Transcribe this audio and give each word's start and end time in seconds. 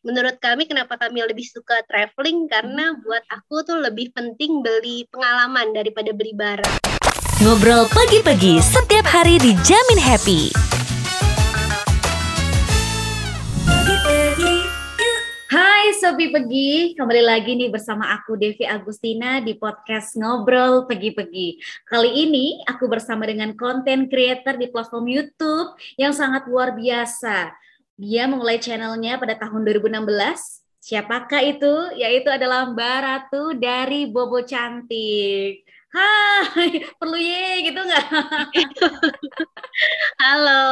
menurut 0.00 0.40
kami 0.40 0.64
kenapa 0.64 0.96
kami 0.96 1.20
lebih 1.28 1.44
suka 1.44 1.84
traveling 1.84 2.48
karena 2.48 2.96
buat 3.04 3.20
aku 3.28 3.60
tuh 3.68 3.84
lebih 3.84 4.16
penting 4.16 4.64
beli 4.64 5.04
pengalaman 5.12 5.76
daripada 5.76 6.16
beli 6.16 6.32
barang. 6.32 6.80
Ngobrol 7.44 7.84
pagi-pagi 7.92 8.64
setiap 8.64 9.04
hari 9.04 9.36
dijamin 9.36 10.00
happy. 10.00 10.52
Hai 15.50 15.92
Sobi 16.00 16.32
Pegi, 16.32 16.96
kembali 16.96 17.20
lagi 17.20 17.52
nih 17.60 17.68
bersama 17.68 18.16
aku 18.16 18.40
Devi 18.40 18.64
Agustina 18.64 19.44
di 19.44 19.52
podcast 19.60 20.16
Ngobrol 20.16 20.88
Pegi-Pegi. 20.88 21.60
Kali 21.84 22.24
ini 22.24 22.64
aku 22.64 22.88
bersama 22.88 23.28
dengan 23.28 23.52
konten 23.52 24.08
creator 24.08 24.56
di 24.56 24.72
platform 24.72 25.12
YouTube 25.12 25.76
yang 26.00 26.16
sangat 26.16 26.48
luar 26.48 26.72
biasa. 26.72 27.52
Dia 28.00 28.24
memulai 28.24 28.56
channelnya 28.56 29.20
pada 29.20 29.36
tahun 29.36 29.60
2016. 29.60 30.08
Siapakah 30.80 31.44
itu? 31.44 31.92
Yaitu 32.00 32.32
adalah 32.32 32.64
Mbak 32.72 32.96
Ratu 33.04 33.52
dari 33.60 34.08
Bobo 34.08 34.40
Cantik. 34.40 35.68
Hai, 35.92 36.80
perlu 37.00 37.20
ye 37.20 37.68
gitu 37.68 37.76
nggak? 37.76 38.06
Halo. 40.24 40.64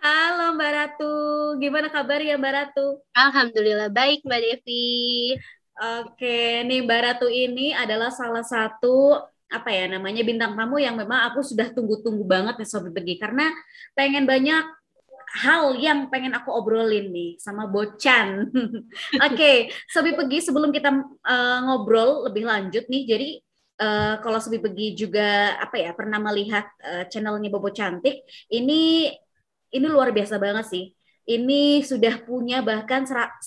Halo 0.00 0.56
Mbak 0.56 0.72
Ratu, 0.72 1.14
gimana 1.60 1.92
kabar 1.92 2.24
ya 2.24 2.40
Mbak 2.40 2.52
Ratu? 2.56 3.04
Alhamdulillah 3.12 3.92
baik 3.92 4.24
Mbak 4.24 4.40
Devi. 4.40 5.36
Oke, 5.76 6.64
nih 6.64 6.80
Mbak 6.88 7.00
Ratu 7.04 7.28
ini 7.28 7.76
adalah 7.76 8.08
salah 8.08 8.40
satu 8.40 9.20
apa 9.52 9.68
ya 9.76 9.92
namanya 9.92 10.24
bintang 10.24 10.56
tamu 10.56 10.80
yang 10.80 10.96
memang 10.96 11.28
aku 11.28 11.44
sudah 11.44 11.68
tunggu-tunggu 11.68 12.24
banget 12.24 12.56
nih 12.56 12.66
Sobat 12.66 12.96
Begi 12.96 13.20
karena 13.20 13.52
pengen 13.92 14.24
banyak 14.24 14.85
hal 15.36 15.76
yang 15.76 16.08
pengen 16.08 16.32
aku 16.32 16.48
obrolin 16.48 17.12
nih 17.12 17.36
sama 17.36 17.68
Bocan. 17.68 18.48
Oke, 19.26 19.36
okay, 19.36 19.56
Sobi 19.92 20.16
Pegi 20.16 20.40
sebelum 20.40 20.72
kita 20.72 20.88
uh, 21.04 21.58
ngobrol 21.68 22.24
lebih 22.26 22.48
lanjut 22.48 22.88
nih, 22.88 23.02
jadi 23.04 23.28
uh, 23.84 24.14
kalau 24.24 24.40
Sobi 24.40 24.58
Pegi 24.58 24.96
juga 24.96 25.60
apa 25.60 25.76
ya 25.76 25.92
pernah 25.92 26.16
melihat 26.16 26.64
uh, 26.80 27.04
channelnya 27.12 27.52
Bobo 27.52 27.68
Cantik, 27.68 28.24
ini 28.48 29.12
ini 29.72 29.86
luar 29.86 30.10
biasa 30.10 30.40
banget 30.40 30.66
sih. 30.72 30.84
Ini 31.26 31.82
sudah 31.82 32.22
punya 32.22 32.62
bahkan 32.62 33.02
126 33.02 33.42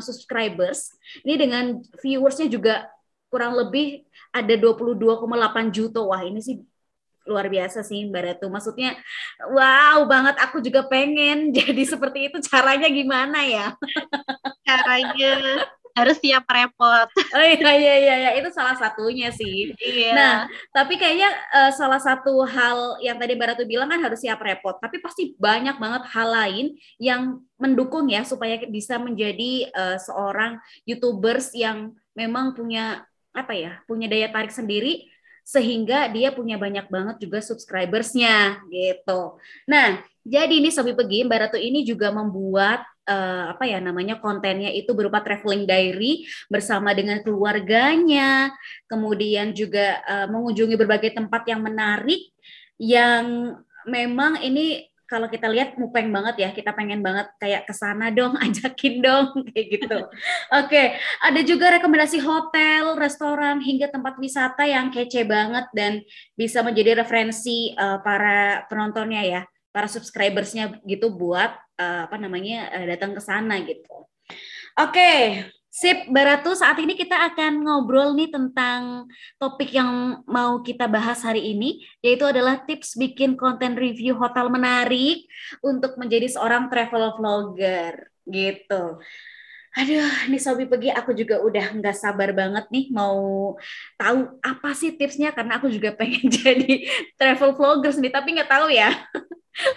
subscribers. 0.00 0.96
Ini 1.20 1.34
dengan 1.36 1.64
viewersnya 2.00 2.48
juga 2.48 2.88
kurang 3.28 3.52
lebih 3.52 4.00
ada 4.32 4.54
22,8 4.56 5.76
juta. 5.76 6.00
Wah, 6.00 6.24
ini 6.24 6.40
sih 6.40 6.64
luar 7.24 7.48
biasa 7.48 7.80
sih 7.84 8.04
Mbak 8.08 8.22
Ratu. 8.22 8.46
Maksudnya 8.52 8.96
wow 9.52 10.04
banget 10.08 10.36
aku 10.40 10.60
juga 10.60 10.84
pengen 10.88 11.50
jadi 11.58 11.82
seperti 11.84 12.32
itu. 12.32 12.38
Caranya 12.44 12.88
gimana 12.88 13.44
ya? 13.44 13.66
Caranya 14.68 15.64
harus 15.94 16.18
siap 16.18 16.42
repot. 16.50 17.06
Oh 17.06 17.44
iya 17.46 17.54
iya 17.78 17.94
iya, 18.02 18.14
iya. 18.18 18.30
itu 18.34 18.50
salah 18.50 18.74
satunya 18.74 19.30
sih. 19.30 19.70
Iya. 19.78 20.10
Nah, 20.10 20.34
tapi 20.74 20.98
kayaknya 20.98 21.30
uh, 21.54 21.70
salah 21.70 22.02
satu 22.02 22.42
hal 22.42 22.98
yang 22.98 23.14
tadi 23.16 23.38
Mbak 23.38 23.48
Ratu 23.54 23.64
bilang 23.64 23.86
kan 23.86 24.02
harus 24.02 24.18
siap 24.18 24.42
repot, 24.42 24.74
tapi 24.82 24.98
pasti 24.98 25.38
banyak 25.38 25.78
banget 25.78 26.02
hal 26.10 26.28
lain 26.34 26.66
yang 26.98 27.38
mendukung 27.62 28.10
ya 28.10 28.26
supaya 28.26 28.58
bisa 28.66 28.98
menjadi 28.98 29.70
uh, 29.70 29.96
seorang 30.02 30.58
YouTubers 30.82 31.54
yang 31.54 31.94
memang 32.18 32.58
punya 32.58 33.06
apa 33.30 33.54
ya, 33.54 33.78
punya 33.86 34.10
daya 34.10 34.26
tarik 34.34 34.50
sendiri 34.50 35.13
sehingga 35.44 36.08
dia 36.08 36.32
punya 36.32 36.56
banyak 36.56 36.88
banget 36.88 37.16
juga 37.20 37.44
subscribersnya 37.44 38.64
gitu. 38.72 39.36
Nah, 39.68 40.00
jadi 40.24 40.56
ini 40.56 40.72
Sobi 40.72 40.96
Pegi, 40.96 41.28
Mbak 41.28 41.38
Ratu 41.38 41.58
ini 41.60 41.84
juga 41.84 42.08
membuat 42.08 42.80
uh, 43.04 43.52
apa 43.52 43.68
ya 43.68 43.76
namanya 43.76 44.16
kontennya 44.24 44.72
itu 44.72 44.96
berupa 44.96 45.20
traveling 45.20 45.68
diary 45.68 46.24
bersama 46.48 46.96
dengan 46.96 47.20
keluarganya, 47.20 48.48
kemudian 48.88 49.52
juga 49.52 50.00
uh, 50.08 50.26
mengunjungi 50.32 50.80
berbagai 50.80 51.12
tempat 51.12 51.44
yang 51.44 51.60
menarik 51.60 52.32
yang 52.80 53.54
memang 53.84 54.40
ini 54.40 54.88
kalau 55.04 55.28
kita 55.28 55.46
lihat 55.46 55.76
mupeng 55.76 56.08
banget 56.10 56.34
ya, 56.40 56.48
kita 56.50 56.72
pengen 56.72 57.04
banget 57.04 57.28
kayak 57.36 57.68
ke 57.68 57.74
sana 57.76 58.10
dong, 58.10 58.34
ajakin 58.44 59.04
dong 59.04 59.26
kayak 59.52 59.66
gitu. 59.78 59.98
Oke, 60.50 60.68
okay. 60.68 60.86
ada 61.20 61.40
juga 61.44 61.76
rekomendasi 61.78 62.18
hotel, 62.24 62.98
restoran 62.98 63.60
hingga 63.60 63.92
tempat 63.92 64.16
wisata 64.18 64.64
yang 64.64 64.90
kece 64.90 65.22
banget 65.28 65.68
dan 65.76 66.00
bisa 66.34 66.64
menjadi 66.64 67.04
referensi 67.04 67.72
uh, 67.76 68.00
para 68.00 68.64
penontonnya 68.66 69.22
ya, 69.22 69.42
para 69.70 69.86
subscribersnya 69.86 70.80
gitu 70.88 71.12
buat 71.12 71.54
uh, 71.78 72.08
apa 72.10 72.16
namanya 72.18 72.72
uh, 72.72 72.86
datang 72.88 73.12
ke 73.12 73.20
sana 73.22 73.62
gitu. 73.62 74.08
Oke. 74.74 75.44
Sip, 75.74 76.06
Baratu, 76.06 76.54
saat 76.54 76.78
ini 76.78 76.94
kita 76.94 77.34
akan 77.34 77.66
ngobrol 77.66 78.14
nih 78.14 78.30
tentang 78.30 79.10
topik 79.42 79.74
yang 79.74 80.22
mau 80.22 80.62
kita 80.62 80.86
bahas 80.86 81.18
hari 81.26 81.50
ini, 81.50 81.82
yaitu 81.98 82.22
adalah 82.22 82.62
tips 82.62 82.94
bikin 82.94 83.34
konten 83.34 83.74
review 83.74 84.14
hotel 84.14 84.46
menarik 84.54 85.26
untuk 85.66 85.98
menjadi 85.98 86.30
seorang 86.30 86.70
travel 86.70 87.18
vlogger, 87.18 88.06
gitu. 88.30 89.02
Aduh, 89.74 90.30
ini 90.30 90.38
Sobi 90.38 90.70
pergi 90.70 90.94
aku 90.94 91.10
juga 91.18 91.42
udah 91.42 91.74
nggak 91.74 91.96
sabar 91.98 92.30
banget 92.30 92.70
nih 92.70 92.94
mau 92.94 93.58
tahu 93.98 94.38
apa 94.46 94.70
sih 94.78 94.94
tipsnya 94.94 95.34
karena 95.34 95.58
aku 95.58 95.66
juga 95.74 95.90
pengen 95.98 96.30
jadi 96.38 96.86
travel 97.18 97.58
vloggers 97.58 97.98
nih, 97.98 98.14
tapi 98.14 98.38
nggak 98.38 98.46
tahu 98.46 98.70
ya. 98.70 98.94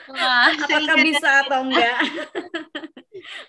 Wah, 0.09 0.49
apakah 0.57 0.97
bisa 1.05 1.29
atau 1.45 1.61
enggak? 1.65 1.99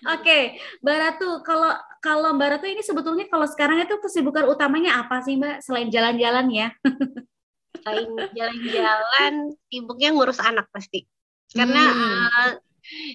Oke, 0.09 0.25
okay. 0.25 0.43
Mbak 0.83 0.97
Ratu, 0.97 1.29
kalau 1.41 1.71
kalau 2.03 2.29
Mbak 2.35 2.49
Ratu 2.57 2.65
ini 2.67 2.83
sebetulnya 2.83 3.25
kalau 3.31 3.47
sekarang 3.47 3.81
itu 3.81 3.95
kesibukan 4.01 4.45
utamanya 4.45 5.01
apa 5.01 5.23
sih 5.23 5.39
Mbak 5.39 5.63
selain 5.63 5.89
jalan-jalan 5.89 6.47
ya? 6.51 6.67
Selain 7.79 8.11
jalan-jalan, 8.35 9.55
sibuknya 9.71 10.11
ngurus 10.11 10.41
anak 10.43 10.67
pasti. 10.73 11.07
Karena 11.53 11.79
hmm. 11.79 12.11
uh, 12.27 12.51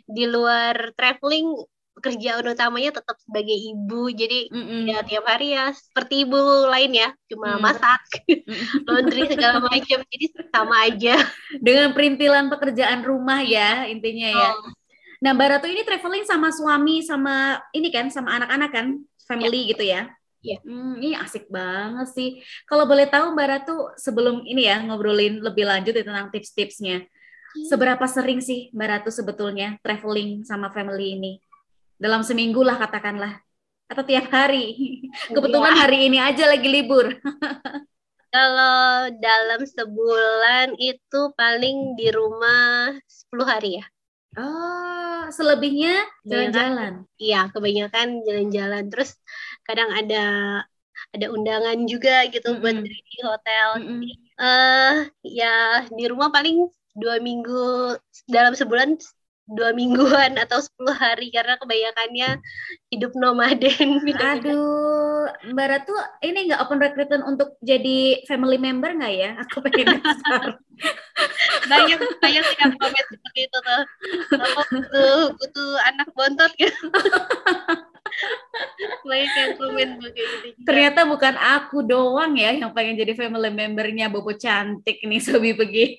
di 0.09 0.25
luar 0.25 0.95
traveling 0.97 1.53
pekerjaan 1.95 2.45
utamanya 2.45 2.91
tetap 2.91 3.17
sebagai 3.23 3.55
ibu 3.55 4.11
jadi 4.11 4.51
mm 4.51 4.83
ya 4.91 4.99
tiap 5.07 5.25
hari 5.25 5.55
ya 5.55 5.71
seperti 5.73 6.27
ibu 6.27 6.39
lain 6.69 6.93
ya 6.93 7.09
cuma 7.31 7.57
mm. 7.57 7.61
masak 7.63 8.03
laundry 8.91 9.31
segala 9.31 9.63
macam 9.63 9.99
jadi 10.11 10.27
sama 10.51 10.77
aja 10.91 11.15
dengan 11.63 11.95
perintilan 11.95 12.51
pekerjaan 12.51 13.07
rumah 13.07 13.41
ya 13.41 13.87
intinya 13.87 14.31
ya 14.31 14.51
oh. 14.53 14.75
Nah, 15.25 15.33
Mbak 15.33 15.57
Ratu 15.57 15.73
ini 15.73 15.81
traveling 15.89 16.29
sama 16.29 16.53
suami 16.53 17.01
sama 17.01 17.57
ini 17.73 17.89
kan 17.89 18.13
sama 18.13 18.37
anak-anak 18.37 18.71
kan, 18.77 18.87
family 19.25 19.65
ya. 19.65 19.69
gitu 19.73 19.85
ya. 19.89 20.03
Iya. 20.45 20.59
Hmm, 20.61 21.01
ini 21.01 21.17
asik 21.17 21.49
banget 21.49 22.13
sih. 22.13 22.31
Kalau 22.69 22.85
boleh 22.85 23.09
tahu 23.09 23.33
Mbak 23.33 23.49
Ratu 23.49 23.77
sebelum 23.97 24.45
ini 24.45 24.69
ya 24.69 24.85
ngobrolin 24.85 25.41
lebih 25.41 25.65
lanjut 25.65 25.97
ya 25.97 26.05
tentang 26.05 26.29
tips-tipsnya. 26.29 27.09
Hmm. 27.09 27.65
Seberapa 27.65 28.05
sering 28.05 28.45
sih 28.45 28.69
Mbak 28.77 28.89
Ratu 28.93 29.11
sebetulnya 29.11 29.81
traveling 29.81 30.45
sama 30.45 30.69
family 30.69 31.17
ini? 31.17 31.33
Dalam 31.99 32.27
seminggu 32.27 32.61
lah 32.61 32.77
katakanlah. 32.77 33.41
Atau 33.89 34.03
tiap 34.03 34.33
hari? 34.33 34.75
Kebetulan 35.35 35.75
ya. 35.77 35.81
hari 35.87 35.99
ini 36.09 36.19
aja 36.19 36.49
lagi 36.49 36.69
libur. 36.69 37.13
Kalau 38.35 39.15
dalam 39.23 39.63
sebulan 39.63 40.75
itu 40.83 41.21
paling 41.39 41.95
di 41.95 42.11
rumah 42.11 42.91
10 43.31 43.47
hari 43.47 43.79
ya. 43.79 43.87
Oh, 44.35 45.31
selebihnya 45.31 46.03
jalan-jalan. 46.27 47.07
Iya, 47.15 47.55
kebanyakan 47.55 48.27
jalan-jalan. 48.27 48.91
Terus 48.91 49.15
kadang 49.63 49.95
ada 49.95 50.25
ada 51.15 51.27
undangan 51.31 51.79
juga 51.87 52.27
gitu 52.27 52.51
mm 52.51 52.55
-hmm. 52.59 52.63
buat 52.63 52.77
di 52.83 53.19
hotel. 53.23 53.69
Mm 53.79 53.87
-hmm. 53.87 54.01
uh, 54.43 54.95
ya 55.23 55.87
di 55.95 56.05
rumah 56.11 56.35
paling 56.35 56.67
dua 56.99 57.23
minggu 57.23 57.95
dalam 58.27 58.59
sebulan 58.59 58.99
dua 59.45 59.77
mingguan 59.77 60.37
atau 60.45 60.59
sepuluh 60.61 60.97
hari 60.97 61.29
karena 61.29 61.61
kebanyakannya 61.61 62.41
hidup 62.89 63.13
nomaden. 63.17 64.01
Aduh, 64.33 65.29
Mbak 65.53 65.67
Ratu 65.69 65.95
ini 66.25 66.49
nggak 66.51 66.61
open 66.65 66.81
recruitment 66.81 67.25
untuk 67.29 67.57
jadi 67.61 68.25
family 68.25 68.57
member 68.57 68.97
nggak 68.97 69.15
ya? 69.15 69.31
Aku 69.45 69.61
pengen 69.61 70.01
banyak 71.71 72.01
banyak 72.21 72.47
yang 72.61 72.73
komen 72.77 73.05
seperti 73.09 73.41
itu 73.49 73.59
tuh. 73.61 73.83
Aku 74.41 74.61
butuh 74.73 75.17
butuh 75.37 75.71
anak 75.93 76.09
bontot 76.17 76.53
gitu. 76.57 76.87
banyak 79.05 79.33
yang 79.33 79.53
komen 79.59 79.89
begitu. 80.01 80.55
Ternyata 80.65 81.05
bukan 81.05 81.35
aku 81.37 81.85
doang 81.85 82.39
ya 82.39 82.55
yang 82.55 82.73
pengen 82.73 82.97
jadi 82.97 83.13
family 83.13 83.51
membernya 83.53 84.09
Bobo 84.09 84.33
cantik 84.33 85.03
nih 85.05 85.21
Sobi 85.21 85.53
pergi. 85.53 85.99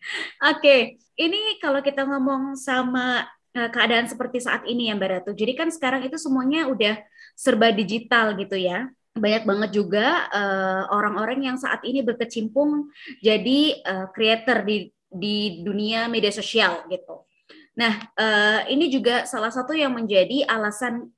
Oke, 0.00 0.56
okay. 0.56 0.80
ini 1.20 1.60
kalau 1.60 1.84
kita 1.84 2.08
ngomong 2.08 2.56
sama 2.56 3.28
uh, 3.56 3.68
keadaan 3.70 4.08
seperti 4.08 4.40
saat 4.40 4.64
ini 4.64 4.88
ya 4.88 4.96
Mbak 4.96 5.10
Ratu. 5.10 5.30
Jadi 5.36 5.52
kan 5.52 5.68
sekarang 5.68 6.02
itu 6.06 6.16
semuanya 6.16 6.66
udah 6.70 6.98
serba 7.36 7.68
digital 7.74 8.34
gitu 8.38 8.56
ya. 8.56 8.88
Banyak 9.12 9.44
banget 9.44 9.70
juga 9.74 10.30
uh, 10.30 10.82
orang-orang 10.94 11.52
yang 11.52 11.56
saat 11.58 11.82
ini 11.82 12.00
berkecimpung 12.00 12.88
jadi 13.20 13.82
uh, 13.82 14.06
creator 14.14 14.62
di 14.62 14.94
di 15.10 15.66
dunia 15.66 16.06
media 16.06 16.30
sosial 16.30 16.86
gitu. 16.86 17.26
Nah, 17.74 17.98
uh, 18.14 18.60
ini 18.70 18.86
juga 18.90 19.26
salah 19.26 19.50
satu 19.50 19.74
yang 19.74 19.94
menjadi 19.94 20.46
alasan 20.46 21.10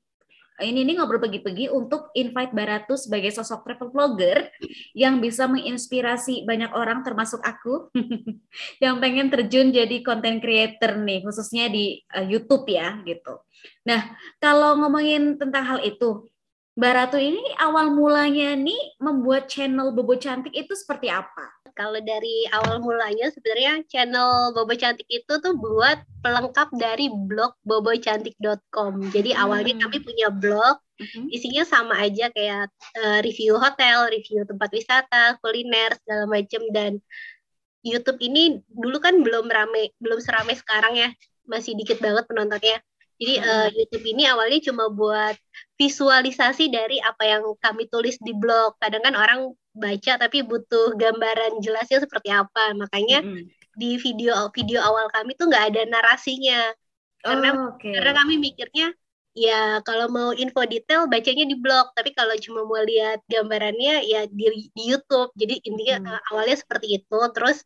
ini 0.61 0.85
nih 0.85 1.01
ngobrol 1.01 1.17
pergi-pergi 1.17 1.73
untuk 1.73 2.13
invite 2.13 2.53
Baratu 2.53 2.93
sebagai 2.93 3.33
sosok 3.33 3.65
travel 3.65 3.89
vlogger 3.89 4.53
yang 4.93 5.17
bisa 5.17 5.49
menginspirasi 5.49 6.45
banyak 6.45 6.69
orang 6.77 7.01
termasuk 7.01 7.41
aku 7.41 7.89
yang 8.83 9.01
pengen 9.01 9.33
terjun 9.33 9.73
jadi 9.73 10.05
content 10.05 10.37
creator 10.37 11.01
nih 11.01 11.25
khususnya 11.25 11.73
di 11.73 11.97
uh, 12.13 12.21
YouTube 12.21 12.69
ya 12.69 13.01
gitu. 13.01 13.41
Nah, 13.89 14.13
kalau 14.37 14.77
ngomongin 14.77 15.41
tentang 15.41 15.65
hal 15.65 15.79
itu, 15.81 16.29
Baratu 16.73 17.21
ini 17.21 17.53
awal 17.61 17.93
mulanya 17.93 18.57
nih 18.57 18.97
membuat 18.97 19.45
channel 19.45 19.93
Bobo 19.93 20.17
Cantik 20.17 20.57
itu 20.57 20.73
seperti 20.73 21.05
apa? 21.05 21.62
Kalau 21.73 21.97
dari 22.01 22.45
awal 22.53 22.77
mulanya 22.81 23.33
sebenarnya 23.33 23.81
channel 23.89 24.53
Bobo 24.53 24.77
Cantik 24.77 25.09
itu 25.09 25.33
tuh 25.41 25.57
buat 25.57 26.05
pelengkap 26.21 26.69
dari 26.77 27.09
blog 27.09 27.57
bobocantik.com. 27.65 29.09
Jadi 29.09 29.33
hmm. 29.33 29.41
awalnya 29.41 29.73
kami 29.81 29.97
punya 30.05 30.29
blog, 30.29 30.79
hmm. 31.01 31.33
isinya 31.33 31.65
sama 31.65 31.97
aja 31.99 32.29
kayak 32.31 32.69
uh, 33.01 33.19
review 33.25 33.57
hotel, 33.57 34.07
review 34.07 34.45
tempat 34.45 34.69
wisata, 34.71 35.41
kuliner 35.41 35.97
segala 36.05 36.29
macam 36.29 36.61
dan 36.71 37.01
YouTube 37.83 38.21
ini 38.23 38.63
dulu 38.71 39.03
kan 39.03 39.19
belum 39.19 39.51
rame, 39.51 39.91
belum 39.99 40.23
seramai 40.23 40.55
sekarang 40.55 40.95
ya, 40.95 41.09
masih 41.43 41.75
dikit 41.75 41.99
banget 41.99 42.23
penontonnya. 42.29 42.79
Jadi 43.19 43.33
hmm. 43.41 43.45
uh, 43.45 43.69
YouTube 43.73 44.05
ini 44.07 44.23
awalnya 44.29 44.59
cuma 44.71 44.87
buat 44.93 45.35
visualisasi 45.75 46.71
dari 46.71 47.01
apa 47.03 47.27
yang 47.27 47.43
kami 47.59 47.89
tulis 47.91 48.15
di 48.21 48.31
blog. 48.31 48.79
Kadang 48.79 49.03
kan 49.03 49.15
orang 49.17 49.51
baca 49.73 50.13
tapi 50.21 50.45
butuh 50.45 50.93
gambaran 50.93 51.59
jelasnya 51.59 52.05
seperti 52.05 52.29
apa 52.29 52.77
makanya 52.77 53.25
mm 53.25 53.29
-hmm. 53.33 53.45
di 53.73 53.97
video 53.97 54.49
video 54.53 54.79
awal 54.85 55.09
kami 55.09 55.33
tuh 55.33 55.49
nggak 55.49 55.73
ada 55.73 55.81
narasinya 55.89 56.69
karena 57.25 57.49
oh, 57.57 57.73
okay. 57.73 57.93
karena 57.97 58.11
kami 58.13 58.33
mikirnya 58.37 58.93
ya 59.33 59.81
kalau 59.81 60.13
mau 60.13 60.29
info 60.37 60.61
detail 60.69 61.09
bacanya 61.09 61.49
di 61.49 61.57
blog 61.57 61.89
tapi 61.97 62.13
kalau 62.13 62.37
cuma 62.37 62.61
mau 62.69 62.77
lihat 62.85 63.25
gambarannya 63.25 64.05
ya 64.05 64.29
di, 64.29 64.69
di 64.69 64.83
YouTube 64.93 65.33
jadi 65.33 65.57
intinya 65.65 66.13
hmm. 66.13 66.29
awalnya 66.29 66.57
seperti 66.61 67.01
itu 67.01 67.19
terus 67.33 67.65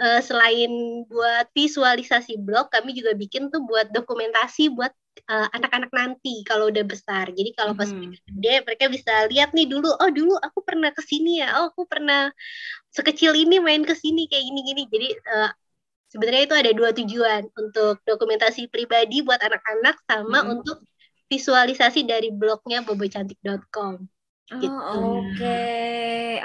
uh, 0.00 0.20
selain 0.22 1.04
buat 1.06 1.46
visualisasi 1.54 2.40
blog 2.42 2.70
kami 2.70 2.94
juga 2.96 3.14
bikin 3.14 3.50
tuh 3.50 3.62
buat 3.66 3.90
dokumentasi 3.94 4.74
buat 4.74 4.90
eh, 5.14 5.48
anak-anak 5.54 5.94
nanti 5.94 6.42
kalau 6.42 6.68
udah 6.68 6.82
besar. 6.82 7.30
Jadi 7.30 7.54
kalau 7.54 7.72
pas 7.78 7.86
hmm. 7.86 8.18
gede 8.34 8.54
mereka 8.66 8.90
bisa 8.90 9.30
lihat 9.30 9.54
nih 9.54 9.70
dulu, 9.70 9.86
oh 9.86 10.10
dulu 10.10 10.34
aku 10.42 10.60
pernah 10.66 10.90
ke 10.90 11.02
sini 11.06 11.38
ya, 11.40 11.62
oh 11.62 11.70
aku 11.70 11.86
pernah 11.86 12.34
sekecil 12.90 13.32
ini 13.38 13.62
main 13.62 13.86
ke 13.86 13.94
sini 13.94 14.26
kayak 14.26 14.42
gini-gini. 14.42 14.82
Jadi 14.90 15.08
uh, 15.30 15.50
sebenarnya 16.10 16.42
itu 16.46 16.56
ada 16.58 16.70
dua 16.74 16.90
tujuan 16.94 17.42
untuk 17.58 18.02
dokumentasi 18.06 18.70
pribadi 18.70 19.22
buat 19.22 19.38
anak-anak 19.38 19.96
sama 20.06 20.38
hmm. 20.42 20.52
untuk 20.58 20.78
visualisasi 21.30 22.06
dari 22.06 22.30
blognya 22.30 22.82
bobocantik.com. 22.86 24.13
Gitu. 24.44 24.68
Oh, 24.68 25.24
oke, 25.24 25.64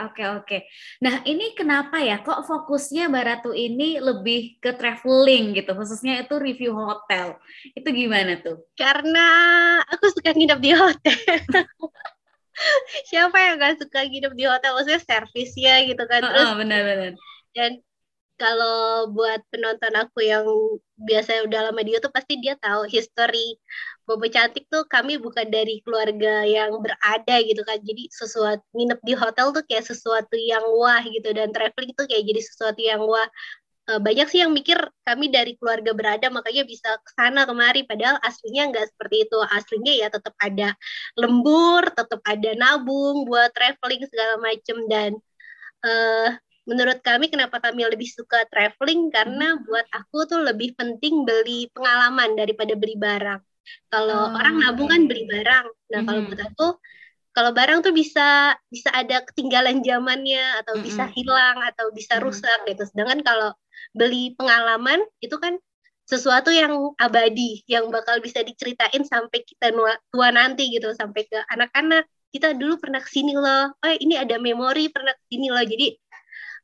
oke, 0.07 0.23
oke. 0.39 0.57
Nah, 1.03 1.19
ini 1.27 1.51
kenapa 1.51 1.99
ya? 1.99 2.23
Kok 2.23 2.47
fokusnya 2.47 3.11
Mbak 3.11 3.25
Ratu 3.27 3.51
ini 3.51 3.99
lebih 3.99 4.55
ke 4.63 4.71
traveling 4.71 5.51
gitu, 5.51 5.75
khususnya 5.75 6.23
itu 6.23 6.39
review 6.39 6.71
hotel. 6.71 7.35
Itu 7.75 7.91
gimana 7.91 8.39
tuh? 8.39 8.63
Karena 8.79 9.27
aku 9.83 10.15
suka 10.15 10.31
nginep 10.31 10.59
di 10.63 10.71
hotel. 10.71 11.19
Siapa 13.11 13.35
yang 13.35 13.59
gak 13.59 13.83
suka 13.83 13.99
nginep 14.07 14.33
di 14.35 14.45
hotel? 14.47 14.71
Maksudnya 14.79 15.01
servisnya 15.03 15.75
gitu 15.83 16.03
kan. 16.07 16.23
Terus, 16.23 16.47
oh, 16.47 16.53
benar-benar. 16.55 17.13
Dan 17.51 17.83
kalau 18.39 19.11
buat 19.11 19.43
penonton 19.51 19.93
aku 19.99 20.23
yang 20.23 20.47
biasa 20.95 21.43
udah 21.43 21.67
lama 21.69 21.83
di 21.83 21.99
YouTube 21.99 22.15
pasti 22.15 22.39
dia 22.39 22.55
tahu 22.55 22.87
history 22.87 23.59
Bobo 24.09 24.25
Cantik 24.25 24.65
tuh 24.73 24.89
kami 24.89 25.21
bukan 25.21 25.45
dari 25.53 25.85
keluarga 25.85 26.41
yang 26.41 26.73
berada 26.81 27.35
gitu 27.45 27.61
kan. 27.61 27.77
Jadi 27.77 28.09
sesuatu 28.09 28.65
nginep 28.73 28.99
di 29.05 29.13
hotel 29.13 29.53
tuh 29.53 29.61
kayak 29.69 29.85
sesuatu 29.85 30.33
yang 30.33 30.65
wah 30.81 30.97
gitu 31.05 31.29
dan 31.29 31.53
traveling 31.53 31.93
tuh 31.93 32.09
kayak 32.09 32.25
jadi 32.25 32.41
sesuatu 32.41 32.81
yang 32.81 33.05
wah. 33.05 33.29
E, 33.85 34.01
banyak 34.01 34.25
sih 34.33 34.41
yang 34.41 34.49
mikir 34.49 34.81
kami 35.05 35.29
dari 35.29 35.53
keluarga 35.61 35.93
berada 35.93 36.25
makanya 36.33 36.65
bisa 36.65 36.97
ke 37.05 37.09
sana 37.13 37.45
kemari 37.45 37.85
padahal 37.85 38.17
aslinya 38.25 38.73
nggak 38.73 38.85
seperti 38.97 39.29
itu. 39.29 39.37
Aslinya 39.45 39.93
ya 39.93 40.07
tetap 40.09 40.33
ada 40.41 40.73
lembur, 41.13 41.85
tetap 41.93 42.21
ada 42.25 42.49
nabung 42.57 43.29
buat 43.29 43.53
traveling 43.53 44.09
segala 44.09 44.41
macem 44.41 44.77
dan 44.89 45.11
uh, 45.85 46.33
menurut 46.65 46.97
kami 47.05 47.29
kenapa 47.29 47.61
kami 47.61 47.85
lebih 47.85 48.09
suka 48.09 48.41
traveling 48.49 49.13
karena 49.13 49.53
hmm. 49.53 49.69
buat 49.69 49.85
aku 49.93 50.17
tuh 50.25 50.41
lebih 50.41 50.73
penting 50.73 51.29
beli 51.29 51.69
pengalaman 51.77 52.33
daripada 52.33 52.73
beli 52.73 52.97
barang 52.97 53.48
kalau 53.89 54.33
oh, 54.33 54.37
orang 54.37 54.55
nabung 54.61 54.89
kan 54.89 55.05
beli 55.05 55.25
barang. 55.25 55.65
Nah, 55.67 55.99
mm-hmm. 56.01 56.05
kalau 56.07 56.21
buat 56.27 56.41
aku 56.41 56.67
kalau 57.29 57.51
barang 57.53 57.79
tuh 57.85 57.93
bisa 57.93 58.57
bisa 58.67 58.89
ada 58.91 59.21
ketinggalan 59.23 59.79
zamannya 59.85 60.59
atau 60.63 60.77
mm-hmm. 60.77 60.87
bisa 60.87 61.03
hilang 61.13 61.57
atau 61.63 61.91
bisa 61.93 62.17
mm-hmm. 62.17 62.25
rusak 62.29 62.59
gitu. 62.67 62.83
Sedangkan 62.89 63.19
kalau 63.21 63.49
beli 63.95 64.37
pengalaman 64.37 65.01
itu 65.23 65.37
kan 65.41 65.57
sesuatu 66.09 66.49
yang 66.49 66.73
abadi 66.97 67.61
yang 67.69 67.93
bakal 67.93 68.17
bisa 68.17 68.41
diceritain 68.41 69.05
sampai 69.05 69.45
kita 69.45 69.69
tua 70.09 70.33
nanti 70.33 70.73
gitu 70.73 70.89
sampai 70.97 71.21
ke 71.29 71.37
anak-anak 71.53 72.09
kita 72.33 72.57
dulu 72.57 72.81
pernah 72.81 72.97
ke 72.97 73.09
sini 73.09 73.37
loh 73.37 73.69
oh 73.73 73.93
ini 73.93 74.17
ada 74.17 74.41
memori 74.41 74.89
pernah 74.89 75.13
ke 75.13 75.23
sini 75.29 75.53
loh 75.53 75.61
jadi 75.61 75.93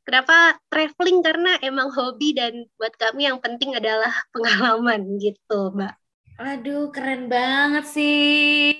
kenapa 0.01 0.57
traveling 0.69 1.21
karena 1.21 1.61
emang 1.61 1.93
hobi 1.93 2.33
dan 2.33 2.65
buat 2.77 2.93
kami 2.97 3.29
yang 3.29 3.37
penting 3.37 3.77
adalah 3.77 4.09
pengalaman 4.33 5.17
gitu 5.21 5.69
mbak 5.77 5.93
Aduh, 6.35 6.91
keren 6.93 7.31
banget 7.33 7.83
sih. 7.95 8.75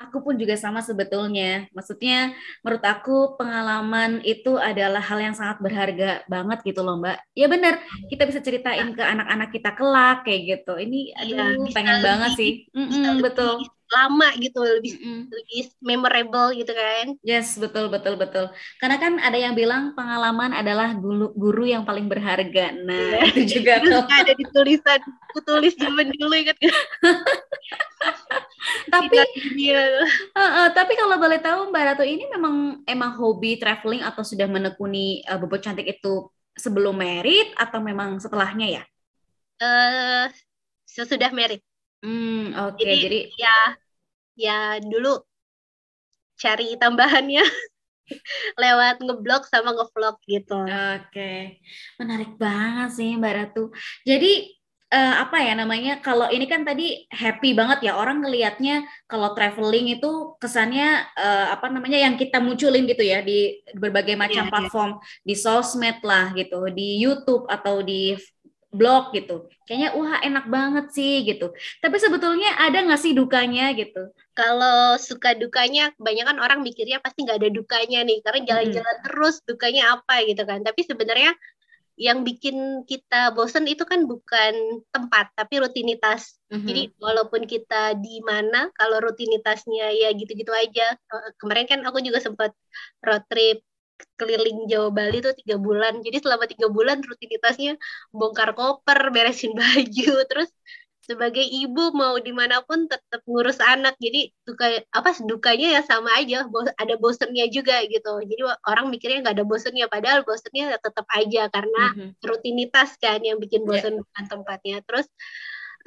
Aku 0.00 0.16
pun 0.24 0.34
juga 0.40 0.54
sama 0.56 0.80
sebetulnya. 0.80 1.68
Maksudnya, 1.76 2.32
menurut 2.62 2.84
aku 2.92 3.36
pengalaman 3.36 4.24
itu 4.24 4.56
adalah 4.56 5.02
hal 5.04 5.18
yang 5.20 5.34
sangat 5.36 5.58
berharga 5.60 6.24
banget 6.32 6.58
gitu 6.64 6.80
loh, 6.86 6.96
Mbak. 7.02 7.16
Ya 7.36 7.46
benar, 7.52 7.74
kita 8.08 8.22
bisa 8.24 8.40
ceritain 8.40 8.88
ke 8.96 9.02
anak-anak 9.04 9.48
kita 9.52 9.70
kelak 9.76 10.24
kayak 10.24 10.40
gitu. 10.50 10.72
Ini 10.80 10.98
iya, 11.20 11.20
aduh, 11.20 11.66
ya, 11.68 11.72
pengen 11.76 11.96
lebih, 11.98 12.06
banget 12.08 12.30
sih. 12.40 12.50
Mm 12.72 12.86
-mm, 12.88 13.06
betul 13.24 13.54
lama 13.90 14.28
gitu 14.38 14.58
lebih 14.62 14.94
mm 14.96 15.02
-hmm. 15.02 15.22
lebih 15.30 15.62
memorable 15.82 16.48
gitu 16.54 16.72
kan 16.72 17.06
yes 17.26 17.58
betul 17.58 17.90
betul 17.90 18.14
betul 18.14 18.48
karena 18.78 18.96
kan 18.96 19.18
ada 19.18 19.34
yang 19.34 19.54
bilang 19.58 19.92
pengalaman 19.98 20.54
adalah 20.54 20.94
guru 20.94 21.34
guru 21.34 21.66
yang 21.66 21.82
paling 21.82 22.06
berharga 22.06 22.70
nah 22.86 23.18
yeah. 23.18 23.30
itu 23.34 23.60
juga 23.60 23.82
tuh. 23.82 24.06
ada 24.06 24.32
di 24.32 24.44
tulisan 24.50 25.00
aku 25.30 25.38
tulis 25.42 25.74
zaman 25.74 26.10
dulu 26.14 26.34
ingat 26.34 26.56
tapi 28.92 29.16
uh, 29.18 30.06
uh, 30.36 30.68
tapi 30.70 30.92
kalau 30.94 31.16
boleh 31.16 31.40
tahu 31.42 31.70
Mbak 31.70 31.82
Ratu 31.94 32.04
ini 32.06 32.28
memang 32.30 32.84
emang 32.84 33.16
hobi 33.18 33.56
traveling 33.58 34.04
atau 34.04 34.22
sudah 34.22 34.46
menekuni 34.46 35.24
uh, 35.26 35.38
bobot 35.40 35.62
cantik 35.62 35.88
itu 35.88 36.28
sebelum 36.60 37.00
merit 37.00 37.56
atau 37.56 37.80
memang 37.80 38.20
setelahnya 38.20 38.80
ya? 38.80 38.82
Uh, 39.60 40.26
sesudah 40.84 41.32
merit. 41.32 41.64
Hmm, 42.00 42.56
oke. 42.56 42.80
Okay. 42.80 42.84
Jadi, 42.84 43.00
Jadi 43.04 43.20
ya 43.36 43.56
ya 44.40 44.58
dulu 44.80 45.20
cari 46.40 46.76
tambahannya 46.80 47.44
lewat 48.62 49.04
ngeblog 49.04 49.42
sama 49.46 49.76
ngevlog 49.76 50.16
gitu. 50.24 50.56
Oke. 50.56 51.04
Okay. 51.12 51.38
Menarik 52.00 52.34
banget 52.40 52.88
sih 52.96 53.10
Mbak 53.20 53.32
Ratu. 53.36 53.64
Jadi 54.08 54.60
uh, 54.90 55.14
apa 55.22 55.38
ya 55.40 55.52
namanya 55.54 56.02
kalau 56.02 56.26
ini 56.28 56.46
kan 56.50 56.66
tadi 56.66 57.06
happy 57.08 57.54
banget 57.54 57.90
ya 57.90 57.92
orang 57.96 58.24
ngelihatnya 58.24 58.84
kalau 59.06 59.32
traveling 59.32 59.96
itu 59.96 60.34
kesannya 60.42 61.06
uh, 61.14 61.54
apa 61.54 61.70
namanya 61.70 61.98
yang 62.00 62.18
kita 62.18 62.42
munculin 62.42 62.84
gitu 62.90 63.04
ya 63.06 63.22
di 63.22 63.62
berbagai 63.78 64.18
macam 64.18 64.44
yeah, 64.44 64.50
iya. 64.50 64.52
platform 64.52 64.90
yeah. 64.98 65.24
di 65.24 65.34
sosmed 65.38 65.98
lah 66.02 66.34
gitu 66.34 66.60
di 66.74 66.98
YouTube 66.98 67.46
atau 67.46 67.80
di 67.80 68.18
blog 68.70 69.10
gitu. 69.14 69.50
Kayaknya 69.66 69.88
wah 69.98 70.18
enak 70.22 70.46
banget 70.46 70.86
sih 70.94 71.26
gitu. 71.26 71.50
Tapi 71.82 71.96
sebetulnya 71.98 72.54
ada 72.58 72.86
nggak 72.86 73.02
sih 73.02 73.12
dukanya 73.14 73.74
gitu? 73.74 74.14
Kalau 74.34 74.96
suka 74.96 75.34
dukanya, 75.34 75.90
kebanyakan 75.98 76.38
orang 76.38 76.62
mikirnya 76.62 77.02
pasti 77.02 77.26
nggak 77.26 77.42
ada 77.42 77.50
dukanya 77.50 78.00
nih, 78.06 78.22
karena 78.22 78.40
jalan-jalan 78.46 78.96
hmm. 78.96 79.04
terus 79.10 79.36
dukanya 79.44 79.98
apa 79.98 80.22
gitu 80.24 80.42
kan. 80.46 80.62
Tapi 80.62 80.80
sebenarnya 80.86 81.34
yang 82.00 82.24
bikin 82.24 82.88
kita 82.88 83.36
bosen 83.36 83.68
itu 83.68 83.84
kan 83.84 84.08
bukan 84.08 84.80
tempat, 84.88 85.36
tapi 85.36 85.60
rutinitas. 85.60 86.40
Mm-hmm. 86.48 86.64
Jadi 86.64 86.82
walaupun 86.96 87.44
kita 87.44 87.92
di 88.00 88.24
mana, 88.24 88.72
kalau 88.72 89.04
rutinitasnya 89.04 89.92
ya 89.92 90.08
gitu-gitu 90.16 90.48
aja. 90.48 90.96
Kemarin 91.36 91.68
kan 91.68 91.80
aku 91.84 92.00
juga 92.00 92.24
sempat 92.24 92.56
road 93.04 93.20
trip 93.28 93.60
keliling 94.18 94.68
Jawa 94.70 94.88
Bali 94.92 95.18
tuh 95.24 95.34
tiga 95.36 95.56
bulan 95.56 96.00
jadi 96.04 96.20
selama 96.22 96.44
tiga 96.46 96.68
bulan 96.68 97.00
rutinitasnya 97.00 97.76
bongkar 98.12 98.52
koper 98.54 99.10
beresin 99.14 99.56
baju 99.60 100.12
terus 100.26 100.50
sebagai 101.10 101.42
ibu 101.42 101.90
mau 101.90 102.14
di 102.22 102.30
mana 102.30 102.62
pun 102.62 102.86
tetap 102.86 103.18
ngurus 103.26 103.58
anak 103.58 103.98
jadi 103.98 104.30
duka 104.46 104.84
apa 104.94 105.10
dukanya 105.26 105.74
ya 105.74 105.82
sama 105.82 106.14
aja 106.14 106.46
ada 106.78 106.94
bosennya 107.02 107.50
juga 107.50 107.82
gitu 107.90 108.22
jadi 108.22 108.54
orang 108.62 108.94
mikirnya 108.94 109.26
nggak 109.26 109.42
ada 109.42 109.46
bosennya 109.48 109.90
padahal 109.90 110.22
bosennya 110.22 110.78
tetap 110.78 111.02
aja 111.10 111.50
karena 111.50 111.82
mm 111.90 111.96
-hmm. 111.98 112.10
rutinitas 112.22 112.94
kan 113.02 113.18
yang 113.26 113.42
bikin 113.42 113.66
iya. 113.66 113.68
bosen 113.68 113.94
yeah. 113.98 114.02
bukan 114.06 114.24
tempatnya 114.30 114.76
terus 114.86 115.06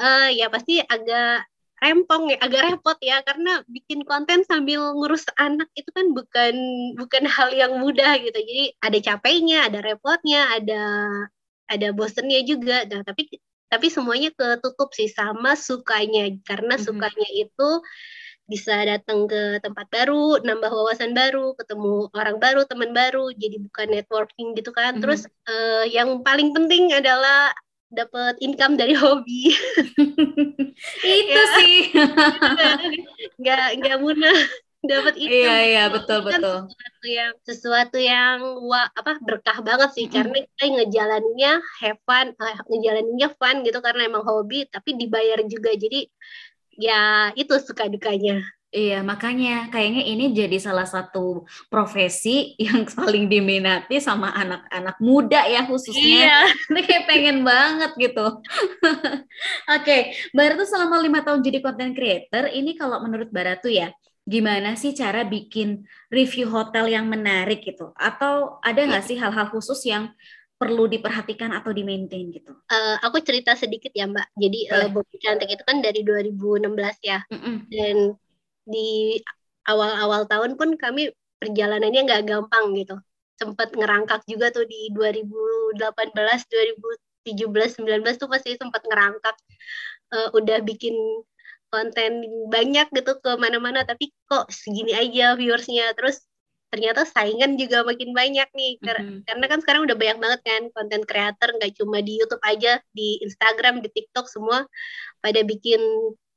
uh, 0.03 0.27
ya 0.27 0.51
pasti 0.51 0.83
agak 0.83 1.47
rempong 1.83 2.31
ya, 2.31 2.37
agak 2.39 2.61
repot 2.71 2.97
ya 3.03 3.19
karena 3.27 3.59
bikin 3.67 4.07
konten 4.07 4.47
sambil 4.47 4.95
ngurus 4.95 5.27
anak 5.35 5.67
itu 5.75 5.91
kan 5.91 6.15
bukan 6.15 6.55
bukan 6.95 7.23
hal 7.27 7.51
yang 7.51 7.83
mudah 7.83 8.15
gitu. 8.23 8.39
Jadi 8.39 8.79
ada 8.79 8.99
capeknya, 9.03 9.67
ada 9.67 9.79
repotnya, 9.83 10.47
ada 10.55 10.83
ada 11.67 11.87
bosennya 11.91 12.41
juga. 12.47 12.87
Nah, 12.87 13.03
tapi 13.03 13.27
tapi 13.67 13.87
semuanya 13.91 14.29
ketutup 14.31 14.95
sih 14.95 15.09
sama 15.11 15.59
sukanya 15.59 16.31
karena 16.47 16.77
mm 16.77 16.79
-hmm. 16.79 16.87
sukanya 16.87 17.29
itu 17.35 17.69
bisa 18.43 18.75
datang 18.83 19.25
ke 19.25 19.63
tempat 19.63 19.87
baru, 19.87 20.39
nambah 20.43 20.67
wawasan 20.67 21.15
baru, 21.15 21.55
ketemu 21.55 22.11
orang 22.11 22.37
baru, 22.43 22.67
teman 22.67 22.91
baru, 22.91 23.31
jadi 23.33 23.57
bukan 23.59 23.87
networking 23.91 24.47
gitu 24.55 24.71
kan. 24.75 24.93
Mm 24.93 24.95
-hmm. 24.99 25.03
Terus 25.03 25.21
uh, 25.47 25.83
yang 25.87 26.21
paling 26.21 26.51
penting 26.51 26.91
adalah 26.91 27.55
dapat 27.93 28.35
income 28.41 28.75
dari 28.75 28.97
hobi. 28.97 29.53
itu 31.23 31.33
ya. 31.33 31.45
sih. 31.61 31.77
nggak 33.41 33.65
nggak 33.79 33.97
mudah 34.01 34.37
dapat 34.83 35.13
income. 35.15 35.45
Iya 35.47 35.55
iya 35.63 35.83
betul 35.87 36.19
kan 36.25 36.27
betul. 36.27 36.57
Sesuatu 36.67 37.07
yang 37.07 37.33
sesuatu 37.45 37.97
yang 38.01 38.37
wah, 38.67 38.87
apa 38.91 39.21
berkah 39.23 39.57
banget 39.63 39.89
sih 39.95 40.05
mm. 40.09 40.13
karena 40.13 40.37
kita 40.43 40.65
ngejalaninnya 40.75 41.53
have 41.79 41.99
fun, 42.03 42.27
uh, 42.35 42.57
ngejalaninnya 42.67 43.29
fun 43.39 43.55
gitu 43.63 43.79
karena 43.79 44.09
emang 44.09 44.25
hobi 44.27 44.67
tapi 44.67 44.99
dibayar 44.99 45.39
juga. 45.47 45.71
Jadi 45.77 46.09
ya 46.75 47.31
itu 47.37 47.53
suka 47.61 47.87
dukanya. 47.87 48.43
Iya, 48.73 49.05
makanya 49.05 49.69
kayaknya 49.69 50.01
ini 50.01 50.33
jadi 50.33 50.57
salah 50.57 50.89
satu 50.89 51.45
profesi 51.69 52.57
yang 52.57 52.89
paling 52.97 53.29
diminati 53.29 54.01
sama 54.01 54.33
anak-anak 54.33 54.97
muda 54.97 55.45
ya 55.45 55.61
khususnya. 55.69 56.49
Iya. 56.73 56.81
kayak 56.81 57.05
pengen 57.05 57.45
banget 57.45 57.93
gitu. 58.01 58.25
Oke, 58.41 59.21
okay. 59.77 60.01
Baratu 60.33 60.65
selama 60.65 60.97
lima 61.05 61.21
tahun 61.21 61.45
jadi 61.45 61.61
content 61.61 61.93
creator, 61.93 62.49
ini 62.49 62.73
kalau 62.73 62.97
menurut 63.05 63.29
Baratu 63.29 63.69
ya, 63.69 63.93
gimana 64.25 64.73
sih 64.73 64.97
cara 64.97 65.21
bikin 65.21 65.85
review 66.09 66.49
hotel 66.49 66.89
yang 66.89 67.05
menarik 67.05 67.61
gitu? 67.61 67.93
Atau 67.93 68.57
ada 68.65 68.81
nggak 68.89 69.05
sih 69.05 69.21
hal-hal 69.21 69.53
khusus 69.53 69.85
yang 69.85 70.09
perlu 70.57 70.89
diperhatikan 70.89 71.53
atau 71.53 71.69
di-maintain 71.69 72.25
gitu? 72.33 72.57
Uh, 72.71 72.97
aku 73.05 73.21
cerita 73.21 73.53
sedikit 73.53 73.93
ya 73.93 74.09
Mbak. 74.09 74.27
Jadi 74.33 74.59
uh, 74.73 74.89
Bobby 74.89 75.21
Cantik 75.21 75.51
itu 75.51 75.61
kan 75.61 75.77
dari 75.83 76.01
2016 76.01 76.73
ya. 77.05 77.19
Mm 77.29 77.37
-mm. 77.37 77.55
Dan 77.69 77.97
di 78.63 79.19
awal-awal 79.67 80.27
tahun 80.27 80.59
pun 80.59 80.75
kami 80.75 81.11
perjalanannya 81.39 82.01
nggak 82.07 82.23
gampang 82.27 82.75
gitu. 82.79 82.95
Sempat 83.39 83.75
ngerangkak 83.75 84.23
juga 84.29 84.53
tuh 84.53 84.67
di 84.67 84.91
2018, 84.95 85.79
2017, 86.15 87.81
19 87.83 88.21
tuh 88.21 88.29
pasti 88.31 88.55
sempat 88.55 88.83
ngerangkak. 88.87 89.35
Uh, 90.13 90.29
udah 90.37 90.61
bikin 90.61 90.93
konten 91.73 92.21
banyak 92.53 92.85
gitu 92.93 93.17
ke 93.17 93.31
mana-mana 93.41 93.81
tapi 93.81 94.13
kok 94.29 94.45
segini 94.53 94.93
aja 94.93 95.33
viewersnya 95.33 95.89
terus 95.97 96.21
ternyata 96.69 97.05
saingan 97.05 97.57
juga 97.57 97.81
makin 97.81 98.13
banyak 98.13 98.49
nih 98.53 98.77
mm-hmm. 98.77 99.25
karena 99.25 99.45
kan 99.45 99.59
sekarang 99.61 99.81
udah 99.89 99.97
banyak 99.97 100.17
banget 100.21 100.41
kan 100.45 100.61
konten 100.73 101.01
creator 101.05 101.49
nggak 101.53 101.73
cuma 101.77 102.01
di 102.05 102.21
YouTube 102.21 102.41
aja 102.45 102.77
di 102.93 103.21
Instagram 103.25 103.81
di 103.81 103.89
TikTok 103.89 104.29
semua 104.29 104.69
pada 105.21 105.41
bikin 105.41 105.81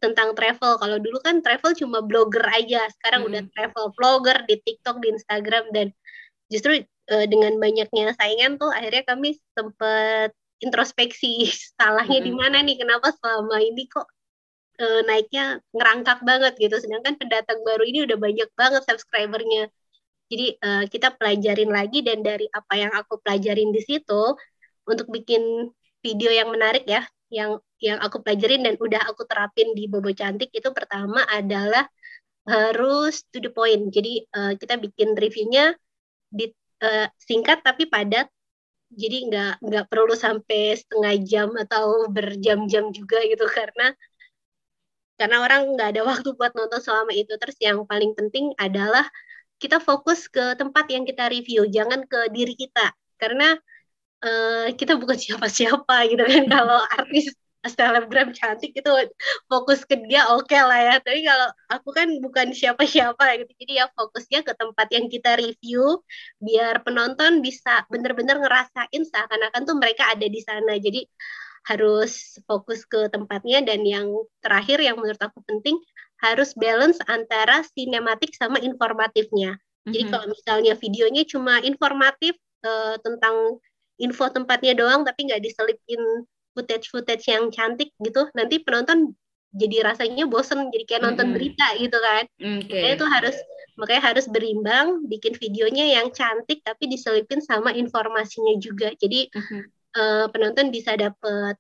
tentang 0.00 0.36
travel. 0.36 0.76
Kalau 0.76 0.96
dulu 1.00 1.18
kan 1.24 1.40
travel 1.40 1.72
cuma 1.72 2.04
blogger 2.04 2.44
aja, 2.52 2.84
sekarang 3.00 3.24
hmm. 3.24 3.28
udah 3.32 3.42
travel 3.52 3.84
vlogger 3.96 4.38
di 4.44 4.60
TikTok, 4.60 5.00
di 5.00 5.08
Instagram 5.16 5.64
dan 5.72 5.88
justru 6.52 6.84
uh, 7.10 7.26
dengan 7.26 7.58
banyaknya 7.58 8.14
saingan 8.14 8.60
tuh 8.60 8.70
akhirnya 8.70 9.02
kami 9.08 9.34
sempat 9.56 10.30
introspeksi 10.60 11.48
salahnya 11.78 12.20
hmm. 12.20 12.28
di 12.28 12.32
mana 12.32 12.56
nih, 12.60 12.76
kenapa 12.80 13.12
selama 13.16 13.56
ini 13.60 13.88
kok 13.88 14.06
uh, 14.80 15.00
naiknya 15.08 15.60
ngerangkak 15.72 16.20
banget 16.22 16.54
gitu, 16.60 16.76
sedangkan 16.76 17.16
pendatang 17.16 17.60
baru 17.64 17.82
ini 17.88 18.04
udah 18.04 18.18
banyak 18.20 18.48
banget 18.56 18.82
subscribernya. 18.84 19.72
Jadi 20.26 20.58
uh, 20.58 20.84
kita 20.90 21.14
pelajarin 21.14 21.70
lagi 21.70 22.02
dan 22.02 22.20
dari 22.20 22.50
apa 22.50 22.74
yang 22.74 22.90
aku 22.90 23.22
pelajarin 23.22 23.70
di 23.70 23.78
situ 23.78 24.34
untuk 24.86 25.06
bikin 25.10 25.70
video 26.02 26.30
yang 26.34 26.50
menarik 26.50 26.82
ya, 26.86 27.06
yang 27.30 27.58
yang 27.82 27.98
aku 28.00 28.22
pelajarin 28.22 28.62
dan 28.64 28.74
udah 28.78 29.02
aku 29.10 29.26
terapin 29.26 29.74
di 29.74 29.90
Bobo 29.90 30.14
Cantik 30.14 30.50
itu 30.54 30.70
pertama 30.72 31.26
adalah 31.26 31.84
harus 32.46 33.26
to 33.34 33.42
the 33.42 33.50
point. 33.50 33.90
Jadi 33.90 34.22
uh, 34.30 34.54
kita 34.54 34.78
bikin 34.78 35.18
reviewnya 35.18 35.74
di 36.30 36.50
uh, 36.82 37.10
singkat 37.18 37.60
tapi 37.66 37.90
padat. 37.90 38.30
Jadi 38.86 39.26
nggak 39.26 39.66
nggak 39.66 39.84
perlu 39.90 40.14
sampai 40.14 40.78
setengah 40.78 41.14
jam 41.26 41.48
atau 41.58 42.06
berjam-jam 42.06 42.94
juga 42.94 43.18
gitu 43.26 43.44
karena 43.58 43.90
karena 45.18 45.36
orang 45.42 45.74
nggak 45.74 45.88
ada 45.96 46.02
waktu 46.06 46.28
buat 46.38 46.54
nonton 46.54 46.78
selama 46.78 47.12
itu. 47.12 47.34
Terus 47.34 47.56
yang 47.58 47.82
paling 47.88 48.14
penting 48.14 48.54
adalah 48.56 49.04
kita 49.58 49.80
fokus 49.80 50.28
ke 50.28 50.54
tempat 50.60 50.86
yang 50.92 51.02
kita 51.08 51.26
review, 51.32 51.66
jangan 51.66 52.04
ke 52.06 52.28
diri 52.30 52.54
kita. 52.54 52.92
Karena 53.16 53.56
uh, 54.22 54.66
kita 54.76 54.96
bukan 54.96 55.18
siapa-siapa 55.18 55.96
gitu 56.12 56.22
kan 56.22 56.44
kalau 56.54 56.80
artis 56.94 57.34
selebgram 57.66 58.30
cantik 58.30 58.78
itu 58.78 58.90
fokus 59.50 59.82
ke 59.82 59.98
dia 60.06 60.30
oke 60.30 60.46
okay 60.46 60.62
lah 60.62 60.78
ya 60.78 60.94
tapi 61.02 61.26
kalau 61.26 61.48
aku 61.66 61.88
kan 61.90 62.06
bukan 62.22 62.54
siapa-siapa 62.54 63.42
gitu 63.42 63.52
jadi 63.58 63.72
ya 63.82 63.86
fokusnya 63.90 64.46
ke 64.46 64.54
tempat 64.54 64.86
yang 64.94 65.10
kita 65.10 65.34
review 65.34 65.98
biar 66.38 66.86
penonton 66.86 67.42
bisa 67.42 67.82
bener-bener 67.90 68.38
ngerasain 68.38 69.02
seakan-akan 69.02 69.66
tuh 69.66 69.76
mereka 69.82 70.14
ada 70.14 70.30
di 70.30 70.38
sana 70.46 70.78
jadi 70.78 71.10
harus 71.66 72.38
fokus 72.46 72.86
ke 72.86 73.10
tempatnya 73.10 73.58
dan 73.66 73.82
yang 73.82 74.06
terakhir 74.38 74.78
yang 74.78 74.94
menurut 74.94 75.18
aku 75.18 75.42
penting 75.42 75.74
harus 76.22 76.54
balance 76.54 76.96
antara 77.10 77.66
sinematik 77.76 78.32
sama 78.38 78.62
informatifnya. 78.62 79.58
Jadi 79.84 79.90
mm 79.90 80.06
-hmm. 80.06 80.12
kalau 80.14 80.26
misalnya 80.30 80.72
videonya 80.78 81.22
cuma 81.26 81.58
informatif 81.60 82.38
uh, 82.64 82.96
tentang 83.02 83.58
info 84.00 84.28
tempatnya 84.28 84.76
doang 84.76 85.02
tapi 85.04 85.28
nggak 85.28 85.42
diselipin 85.42 86.02
footage-footage 86.56 87.28
yang 87.28 87.52
cantik 87.52 87.92
gitu 88.00 88.28
nanti 88.32 88.60
penonton 88.64 89.12
jadi 89.56 89.88
rasanya 89.92 90.24
bosen 90.28 90.68
jadi 90.72 90.84
kayak 90.84 91.02
nonton 91.04 91.32
mm-hmm. 91.32 91.36
berita 91.36 91.66
gitu 91.80 91.98
kan 92.00 92.24
okay. 92.36 92.60
makanya 92.68 92.94
itu 92.96 93.06
harus 93.08 93.36
makanya 93.76 94.02
harus 94.12 94.24
berimbang 94.28 94.86
bikin 95.08 95.36
videonya 95.36 96.00
yang 96.00 96.08
cantik 96.12 96.64
tapi 96.64 96.88
diselipin 96.88 97.44
sama 97.44 97.72
informasinya 97.72 98.56
juga 98.60 98.92
jadi 98.96 99.32
mm-hmm. 99.32 99.62
uh, 99.96 100.26
penonton 100.32 100.72
bisa 100.72 100.96
dapet 100.96 101.56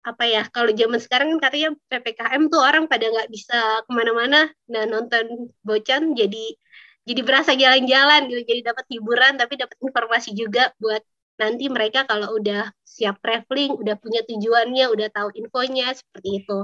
apa 0.00 0.24
ya 0.24 0.48
kalau 0.48 0.72
zaman 0.72 0.96
sekarang 0.96 1.36
kan 1.36 1.52
katanya 1.52 1.76
ppkm 1.92 2.48
tuh 2.48 2.60
orang 2.64 2.88
pada 2.88 3.04
nggak 3.04 3.28
bisa 3.28 3.84
ke 3.84 3.90
mana-mana 3.92 4.48
nah 4.64 4.88
nonton 4.88 5.52
bocan 5.60 6.16
jadi 6.16 6.56
jadi 7.04 7.20
berasa 7.20 7.52
jalan-jalan 7.52 8.32
gitu 8.32 8.40
jadi 8.48 8.72
dapat 8.72 8.84
hiburan 8.88 9.36
tapi 9.36 9.60
dapat 9.60 9.76
informasi 9.84 10.32
juga 10.32 10.72
buat 10.80 11.04
nanti 11.40 11.72
mereka 11.72 12.04
kalau 12.04 12.36
udah 12.36 12.68
siap 12.84 13.16
traveling, 13.24 13.72
udah 13.80 13.96
punya 13.96 14.20
tujuannya, 14.28 14.92
udah 14.92 15.08
tahu 15.08 15.32
infonya 15.40 15.96
seperti 15.96 16.44
itu. 16.44 16.58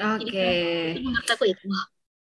Oke. 0.00 0.32
Okay. 0.32 0.96
Jadi 0.96 1.00
menurut 1.04 1.28
aku 1.28 1.44
itu. 1.52 1.66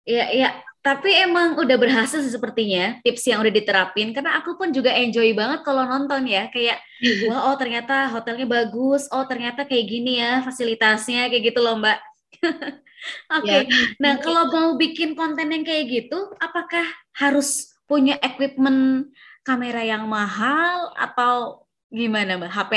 Iya, 0.09 0.25
iya. 0.33 0.51
Tapi 0.81 1.11
emang 1.13 1.61
udah 1.61 1.77
berhasil 1.77 2.25
sepertinya 2.25 2.97
tips 3.05 3.29
yang 3.29 3.45
udah 3.45 3.53
diterapin 3.53 4.17
karena 4.17 4.41
aku 4.41 4.57
pun 4.57 4.73
juga 4.73 4.89
enjoy 4.97 5.37
banget 5.37 5.61
kalau 5.61 5.85
nonton 5.85 6.25
ya. 6.25 6.49
Kayak 6.49 6.81
wah 7.29 7.53
oh 7.53 7.57
ternyata 7.61 8.09
hotelnya 8.09 8.49
bagus, 8.49 9.05
oh 9.13 9.29
ternyata 9.29 9.69
kayak 9.69 9.85
gini 9.85 10.17
ya 10.25 10.41
fasilitasnya 10.41 11.29
kayak 11.29 11.53
gitu 11.53 11.61
loh, 11.61 11.77
Mbak. 11.77 11.99
Oke. 13.37 13.45
Okay. 13.45 13.61
Ya. 13.69 13.71
Nah, 14.01 14.15
kalau 14.19 14.49
mau 14.49 14.69
bikin 14.81 15.13
konten 15.13 15.53
yang 15.53 15.63
kayak 15.63 15.87
gitu, 15.93 16.33
apakah 16.41 16.89
harus 17.21 17.77
punya 17.85 18.17
equipment 18.25 19.13
kamera 19.45 19.81
yang 19.81 20.05
mahal 20.09 20.93
atau 20.93 21.68
gimana 21.89 22.37
mbak? 22.37 22.53
HP 22.53 22.73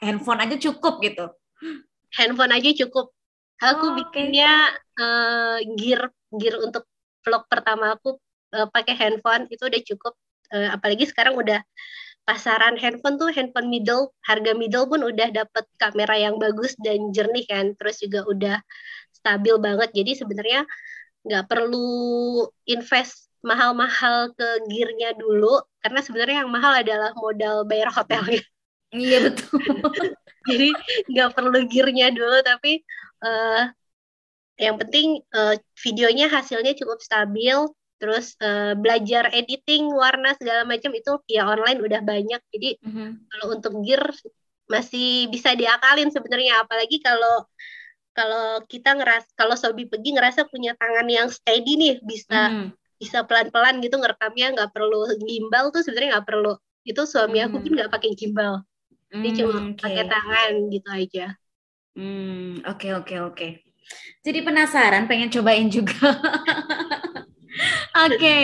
handphone 0.00 0.40
aja 0.40 0.56
cukup 0.56 1.00
gitu? 1.04 1.26
Handphone 2.16 2.52
aja 2.56 2.70
cukup. 2.84 3.12
Aku 3.58 3.92
oh, 3.92 3.94
bikinnya 3.98 4.70
okay. 4.94 5.02
uh, 5.02 5.58
eh, 5.58 5.74
gear 5.74 6.02
gear 6.30 6.56
untuk 6.62 6.86
vlog 7.26 7.44
pertama 7.50 7.98
aku 7.98 8.16
uh, 8.54 8.68
pakai 8.70 8.94
handphone. 8.96 9.50
Itu 9.52 9.66
udah 9.68 9.82
cukup. 9.82 10.14
Uh, 10.48 10.72
apalagi 10.72 11.04
sekarang 11.04 11.36
udah 11.36 11.60
pasaran 12.24 12.76
handphone 12.80 13.20
tuh 13.20 13.28
handphone 13.32 13.68
middle 13.68 14.12
harga 14.24 14.52
middle 14.56 14.88
pun 14.88 15.00
udah 15.04 15.28
dapet 15.32 15.64
kamera 15.80 16.16
yang 16.16 16.40
bagus 16.40 16.72
dan 16.80 17.12
jernih 17.12 17.44
kan. 17.44 17.74
Terus 17.76 18.00
juga 18.00 18.24
udah 18.24 18.56
stabil 19.12 19.56
banget. 19.58 19.90
Jadi 19.92 20.12
sebenarnya 20.24 20.62
nggak 21.26 21.44
perlu 21.50 22.46
invest 22.64 23.27
mahal-mahal 23.44 24.34
ke 24.34 24.48
gearnya 24.66 25.14
dulu 25.14 25.62
karena 25.82 26.00
sebenarnya 26.02 26.36
yang 26.44 26.50
mahal 26.50 26.72
adalah 26.74 27.10
modal 27.16 27.64
bayar 27.64 27.90
hotelnya. 27.94 28.42
Iya 28.88 29.28
betul. 29.28 29.60
Jadi 30.48 30.68
nggak 31.12 31.30
perlu 31.36 31.58
gearnya 31.68 32.08
dulu 32.08 32.40
tapi 32.40 32.80
uh, 33.20 33.68
yang 34.58 34.80
penting 34.80 35.22
uh, 35.36 35.54
videonya 35.84 36.26
hasilnya 36.32 36.74
cukup 36.74 36.98
stabil 36.98 37.54
terus 37.98 38.38
uh, 38.38 38.78
belajar 38.78 39.30
editing 39.34 39.90
warna 39.90 40.34
segala 40.38 40.62
macam 40.62 40.94
itu 40.94 41.18
ya 41.26 41.46
online 41.50 41.82
udah 41.82 42.00
banyak 42.02 42.40
jadi 42.54 42.70
mm-hmm. 42.78 43.08
kalau 43.26 43.46
untuk 43.58 43.74
gear 43.82 44.02
masih 44.70 45.26
bisa 45.34 45.58
diakalin 45.58 46.10
sebenarnya 46.14 46.62
apalagi 46.62 47.02
kalau 47.02 47.42
kalau 48.14 48.62
kita 48.70 48.94
ngeras 48.98 49.26
kalau 49.34 49.54
Sobi 49.58 49.86
pergi 49.90 50.14
ngerasa 50.14 50.46
punya 50.46 50.78
tangan 50.78 51.06
yang 51.10 51.28
steady 51.30 51.74
nih 51.78 51.94
bisa 52.02 52.40
Hmm. 52.50 52.70
Bisa 53.02 53.18
pelan-pelan 53.28 53.74
gitu 53.84 53.94
ngerekamnya 54.00 54.46
nggak 54.54 54.70
perlu 54.74 54.96
gimbal 55.28 55.64
tuh 55.74 55.80
sebenarnya 55.84 56.10
nggak 56.18 56.28
perlu 56.30 56.50
itu 56.88 57.00
suami 57.12 57.38
aku 57.46 57.56
Hmm. 57.56 57.64
pun 57.64 57.70
nggak 57.76 57.90
pakai 57.94 58.10
gimbal 58.20 58.54
dia 59.22 59.32
Hmm, 59.32 59.40
cuma 59.40 59.54
oke. 59.72 59.84
pakai 59.84 60.04
tangan 60.10 60.52
gitu 60.74 60.88
aja 61.00 61.22
Hmm, 61.98 62.62
oke 62.70 62.88
oke 62.98 63.14
oke. 63.28 63.46
Jadi 64.26 64.40
penasaran, 64.46 65.04
pengen 65.10 65.30
cobain 65.34 65.68
juga. 65.72 66.12
Oke, 67.96 68.34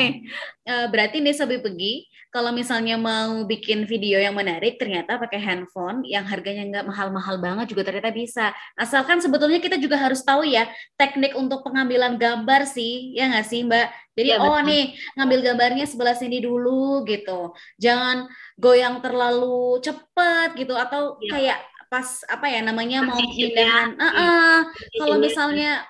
Eh, 0.64 0.86
berarti 0.92 1.20
nih 1.20 1.36
Sobi 1.36 1.60
Pegi, 1.60 2.08
kalau 2.34 2.50
misalnya 2.50 2.98
mau 2.98 3.46
bikin 3.46 3.86
video 3.86 4.18
yang 4.18 4.34
menarik, 4.34 4.74
ternyata 4.74 5.22
pakai 5.22 5.38
handphone 5.38 6.02
yang 6.02 6.26
harganya 6.26 6.66
nggak 6.66 6.90
mahal-mahal 6.90 7.38
banget 7.38 7.70
juga 7.70 7.86
ternyata 7.86 8.10
bisa. 8.10 8.50
Asalkan 8.74 9.22
sebetulnya 9.22 9.62
kita 9.62 9.78
juga 9.78 9.94
harus 9.94 10.18
tahu 10.26 10.42
ya 10.42 10.66
teknik 10.98 11.38
untuk 11.38 11.62
pengambilan 11.62 12.18
gambar 12.18 12.66
sih, 12.66 13.14
ya 13.14 13.30
nggak 13.30 13.46
sih 13.46 13.62
Mbak? 13.62 13.86
Jadi 14.18 14.28
Iya, 14.34 14.42
oh 14.42 14.58
betul. 14.58 14.66
nih 14.66 14.84
ngambil 15.14 15.38
gambarnya 15.46 15.86
sebelah 15.86 16.16
sini 16.18 16.42
dulu 16.42 17.06
gitu, 17.06 17.54
jangan 17.78 18.26
goyang 18.58 18.98
terlalu 18.98 19.78
cepet 19.78 20.48
gitu 20.58 20.74
atau 20.74 21.14
Iya. 21.22 21.30
kayak 21.30 21.58
pas 21.86 22.26
apa 22.26 22.50
ya 22.50 22.66
namanya 22.66 23.06
mau 23.06 23.14
pindahan. 23.14 23.94
Ah, 23.94 24.06
ah. 24.10 24.56
kalau 24.98 25.22
misalnya 25.22 25.86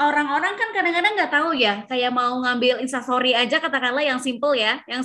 orang-orang 0.00 0.56
kan 0.56 0.72
kadang-kadang 0.72 1.12
nggak 1.20 1.32
tahu 1.36 1.52
ya, 1.52 1.84
kayak 1.84 2.16
mau 2.16 2.40
ngambil 2.40 2.80
instastory 2.80 3.36
aja 3.36 3.60
katakanlah 3.60 4.00
yang 4.00 4.16
simple 4.16 4.56
ya, 4.56 4.80
yang 4.88 5.04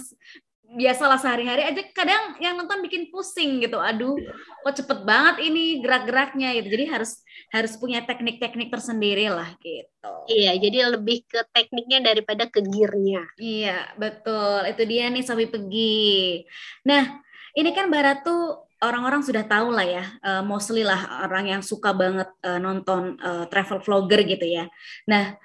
biasalah 0.71 1.19
sehari-hari 1.19 1.67
aja 1.67 1.81
kadang 1.91 2.39
yang 2.39 2.55
nonton 2.55 2.79
bikin 2.83 3.11
pusing 3.11 3.59
gitu. 3.59 3.77
Aduh, 3.79 4.15
kok 4.63 4.75
cepet 4.79 5.03
banget 5.03 5.43
ini 5.43 5.83
gerak-geraknya 5.83 6.55
gitu. 6.59 6.67
Jadi 6.71 6.85
harus 6.87 7.21
harus 7.51 7.75
punya 7.75 7.99
teknik-teknik 8.07 8.71
tersendiri 8.71 9.27
lah 9.27 9.51
gitu. 9.59 10.11
iya 10.31 10.55
jadi 10.55 10.95
lebih 10.95 11.27
ke 11.27 11.43
tekniknya 11.51 11.99
daripada 11.99 12.47
ke 12.47 12.63
gearnya 12.63 13.27
Iya, 13.35 13.91
betul. 13.99 14.63
Itu 14.71 14.83
dia 14.87 15.11
nih 15.11 15.23
Sobi 15.27 15.45
Pegi. 15.51 16.47
Nah, 16.87 17.19
ini 17.59 17.69
kan 17.75 17.91
Barat 17.91 18.23
tuh 18.23 18.71
orang-orang 18.79 19.21
sudah 19.21 19.43
tahu 19.45 19.75
lah 19.75 19.85
ya, 19.85 20.05
eh, 20.23 20.43
mostly 20.47 20.81
lah 20.87 21.27
orang 21.27 21.45
yang 21.59 21.61
suka 21.61 21.91
banget 21.91 22.31
eh, 22.41 22.59
nonton 22.63 23.19
eh, 23.19 23.45
travel 23.51 23.83
vlogger 23.83 24.23
gitu 24.23 24.45
ya. 24.47 24.65
Nah, 25.11 25.35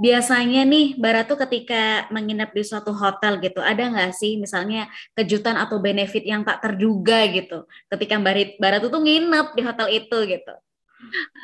biasanya 0.00 0.60
nih 0.66 0.84
Barat 1.02 1.24
tuh 1.30 1.38
ketika 1.46 2.08
menginap 2.14 2.50
di 2.56 2.62
suatu 2.66 2.90
hotel 2.94 3.38
gitu, 3.44 3.60
ada 3.62 3.82
nggak 3.92 4.10
sih 4.16 4.36
misalnya 4.40 4.90
kejutan 5.16 5.56
atau 5.60 5.78
benefit 5.82 6.22
yang 6.26 6.42
tak 6.48 6.58
terduga 6.64 7.26
gitu, 7.30 7.64
ketika 7.92 8.14
Barat 8.22 8.58
Barat 8.62 8.78
tuh 8.84 8.90
tuh 8.94 9.02
nginep 9.06 9.46
di 9.56 9.62
hotel 9.66 9.88
itu 9.98 10.16
gitu. 10.28 10.52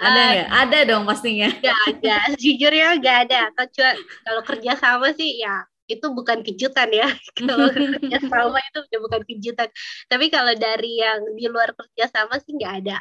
Ada 0.01 0.21
Ah, 0.21 0.31
nggak? 0.31 0.49
Ada 0.63 0.79
dong 0.89 1.05
pastinya. 1.09 1.49
nggak 1.61 1.79
ada 1.93 2.17
jujurnya 2.41 2.87
nggak 3.01 3.17
ada 3.29 3.39
kecuali 3.59 4.01
kalau 4.25 4.43
kerja 4.49 4.73
sama 4.81 5.07
sih 5.19 5.31
ya 5.45 5.61
itu 5.93 6.07
bukan 6.19 6.39
kejutan 6.47 6.89
ya 6.95 7.07
kalau 7.49 7.69
kerja 7.93 8.17
sama 8.31 8.59
itu 8.69 8.79
udah 8.87 9.01
bukan 9.05 9.23
kejutan 9.29 9.69
tapi 10.11 10.27
kalau 10.35 10.53
dari 10.57 11.03
yang 11.05 11.21
di 11.37 11.45
luar 11.53 11.71
kerja 11.77 12.05
sama 12.15 12.35
sih 12.41 12.53
nggak 12.57 12.75
ada 12.85 12.97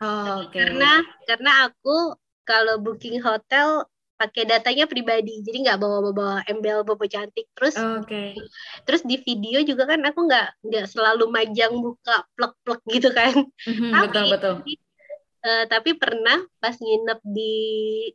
Oh, 0.00 0.42
Oke. 0.46 0.58
karena 0.58 0.86
karena 1.28 1.50
aku 1.68 2.16
kalau 2.48 2.74
booking 2.84 3.18
hotel 3.24 3.88
pakai 4.14 4.46
datanya 4.46 4.86
pribadi 4.86 5.42
jadi 5.42 5.58
nggak 5.66 5.78
bawa 5.78 5.98
bawa 6.14 6.36
embel 6.46 6.82
bobo 6.82 7.02
cantik 7.04 7.50
terus 7.52 7.74
Oke. 7.74 8.38
terus 8.86 9.02
di 9.02 9.18
video 9.18 9.58
juga 9.60 9.90
kan 9.90 9.98
aku 10.00 10.24
nggak 10.24 10.62
nggak 10.62 10.86
selalu 10.86 11.26
majang 11.28 11.74
muka 11.74 12.22
plek 12.32 12.54
plek 12.62 12.80
gitu 12.88 13.10
kan 13.10 13.34
Mhm, 13.66 13.90
Tapi- 13.90 14.06
Betul 14.06 14.24
betul. 14.30 14.54
Eh, 15.44 15.64
tapi 15.68 15.92
pernah 15.92 16.40
pas 16.56 16.72
nginep 16.72 17.20
di 17.20 17.52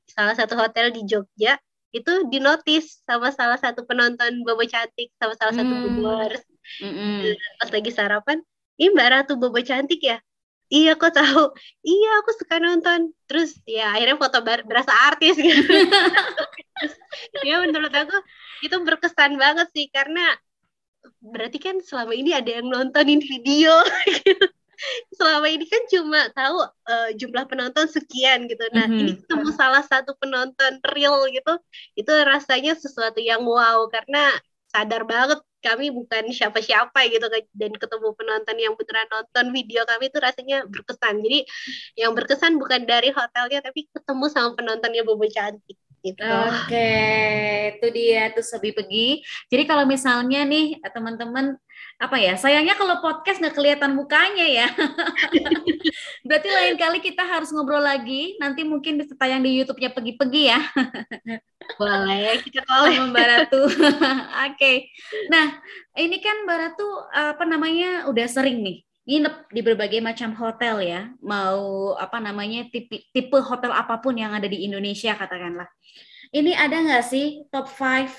salah 0.09 0.33
satu 0.33 0.57
hotel 0.57 0.89
di 0.89 1.05
Jogja 1.05 1.61
itu 1.89 2.25
dinotis 2.25 3.05
sama 3.05 3.29
salah 3.29 3.57
satu 3.57 3.85
penonton 3.85 4.41
Bobo 4.41 4.65
Cantik 4.65 5.13
sama 5.13 5.37
salah 5.37 5.53
satu 5.53 5.69
Hmm. 5.69 5.83
boomers 5.99 6.41
Mm-mm. 6.81 7.33
pas 7.57 7.69
lagi 7.69 7.89
sarapan 7.89 8.37
ini 8.77 8.93
Mbak 8.93 9.07
Ratu 9.09 9.33
Bobo 9.35 9.57
Cantik 9.59 10.01
ya 10.01 10.17
iya 10.73 10.91
kok 11.01 11.13
tahu. 11.17 11.43
Iya 11.85 12.07
aku 12.21 12.31
suka 12.39 12.55
nonton. 12.65 12.99
Terus 13.27 13.49
ya 13.65 13.93
akhirnya 13.93 14.17
foto 14.21 14.37
berasa 14.45 14.93
artis 15.09 15.35
gitu. 15.37 15.61
Ya 17.43 17.59
menurut 17.63 17.91
aku 17.91 18.15
itu 18.63 18.75
berkesan 18.87 19.35
banget 19.35 19.67
sih 19.75 19.87
karena 19.91 20.35
berarti 21.19 21.57
kan 21.59 21.75
selama 21.83 22.13
ini 22.15 22.31
ada 22.35 22.59
yang 22.59 22.67
nontonin 22.71 23.19
video 23.23 23.71
gitu. 24.07 24.45
selama 25.19 25.51
ini 25.51 25.67
kan 25.67 25.83
cuma 25.91 26.31
tahu 26.31 26.57
eh, 26.87 27.09
jumlah 27.19 27.45
penonton 27.51 27.87
sekian 27.91 28.47
gitu. 28.47 28.63
Nah 28.71 28.87
Mhm. 28.87 28.99
ini 28.99 29.11
ketemu 29.19 29.49
salah 29.55 29.83
satu 29.83 30.15
penonton 30.19 30.79
real 30.95 31.27
gitu. 31.35 31.53
Itu 31.99 32.11
rasanya 32.23 32.79
sesuatu 32.79 33.19
yang 33.19 33.43
wow 33.43 33.87
karena 33.91 34.39
sadar 34.71 35.03
banget 35.03 35.39
kami 35.59 35.91
bukan 35.91 36.31
siapa-siapa 36.31 37.11
gitu 37.11 37.27
kan 37.27 37.43
dan 37.55 37.71
ketemu 37.75 38.07
penonton 38.15 38.55
yang 38.57 38.73
beneran 38.79 39.07
nonton 39.11 39.45
video 39.51 39.83
kami 39.83 40.07
itu 40.07 40.17
rasanya 40.17 40.63
berkesan 40.65 41.19
jadi 41.19 41.39
yang 41.99 42.11
berkesan 42.15 42.55
bukan 42.55 42.87
dari 42.87 43.11
hotelnya 43.11 43.59
tapi 43.59 43.91
ketemu 43.91 44.25
sama 44.31 44.55
penontonnya 44.55 45.03
Bobo 45.03 45.27
cantik 45.27 45.77
gitu 45.99 46.23
Oke, 46.23 46.95
itu 47.75 47.87
dia 47.91 48.31
tuh 48.31 48.39
Sobi 48.39 48.71
Pegi. 48.71 49.19
Jadi 49.51 49.63
kalau 49.67 49.83
misalnya 49.83 50.47
nih 50.47 50.79
teman-teman 50.95 51.59
apa 51.99 52.15
ya, 52.15 52.39
sayangnya 52.39 52.79
kalau 52.79 53.03
podcast 53.03 53.43
nggak 53.43 53.55
kelihatan 53.55 53.91
mukanya 53.95 54.47
ya. 54.47 54.67
Berarti 56.27 56.47
lain 56.47 56.75
kali 56.79 56.99
kita 57.03 57.23
harus 57.27 57.51
ngobrol 57.51 57.83
lagi. 57.83 58.39
Nanti 58.39 58.63
mungkin 58.63 58.99
bisa 58.99 59.15
tayang 59.19 59.43
di 59.43 59.59
YouTube-nya 59.59 59.91
Pegi-Pegi 59.91 60.43
ya 60.47 60.59
boleh 61.77 62.41
kita 62.41 62.63
boleh 62.69 62.97
Mbak 63.11 63.25
Ratu. 63.27 63.61
Oke. 64.49 64.89
Nah, 65.29 65.59
ini 65.99 66.17
kan 66.23 66.47
Mbak 66.47 66.57
Ratu 66.57 66.87
apa 67.11 67.43
namanya 67.45 68.07
udah 68.09 68.25
sering 68.25 68.63
nih 68.63 68.77
nginep 69.09 69.35
di 69.49 69.61
berbagai 69.61 69.99
macam 70.01 70.33
hotel 70.37 70.81
ya. 70.81 71.01
Mau 71.21 71.93
apa 71.97 72.17
namanya 72.17 72.65
tipe, 72.71 73.09
tipe 73.11 73.37
hotel 73.41 73.73
apa 73.75 73.99
pun 74.01 74.15
yang 74.17 74.33
ada 74.33 74.47
di 74.47 74.65
Indonesia 74.65 75.13
katakanlah. 75.13 75.67
Ini 76.29 76.53
ada 76.53 76.77
nggak 76.85 77.03
sih 77.09 77.25
top 77.49 77.65
5 77.73 78.13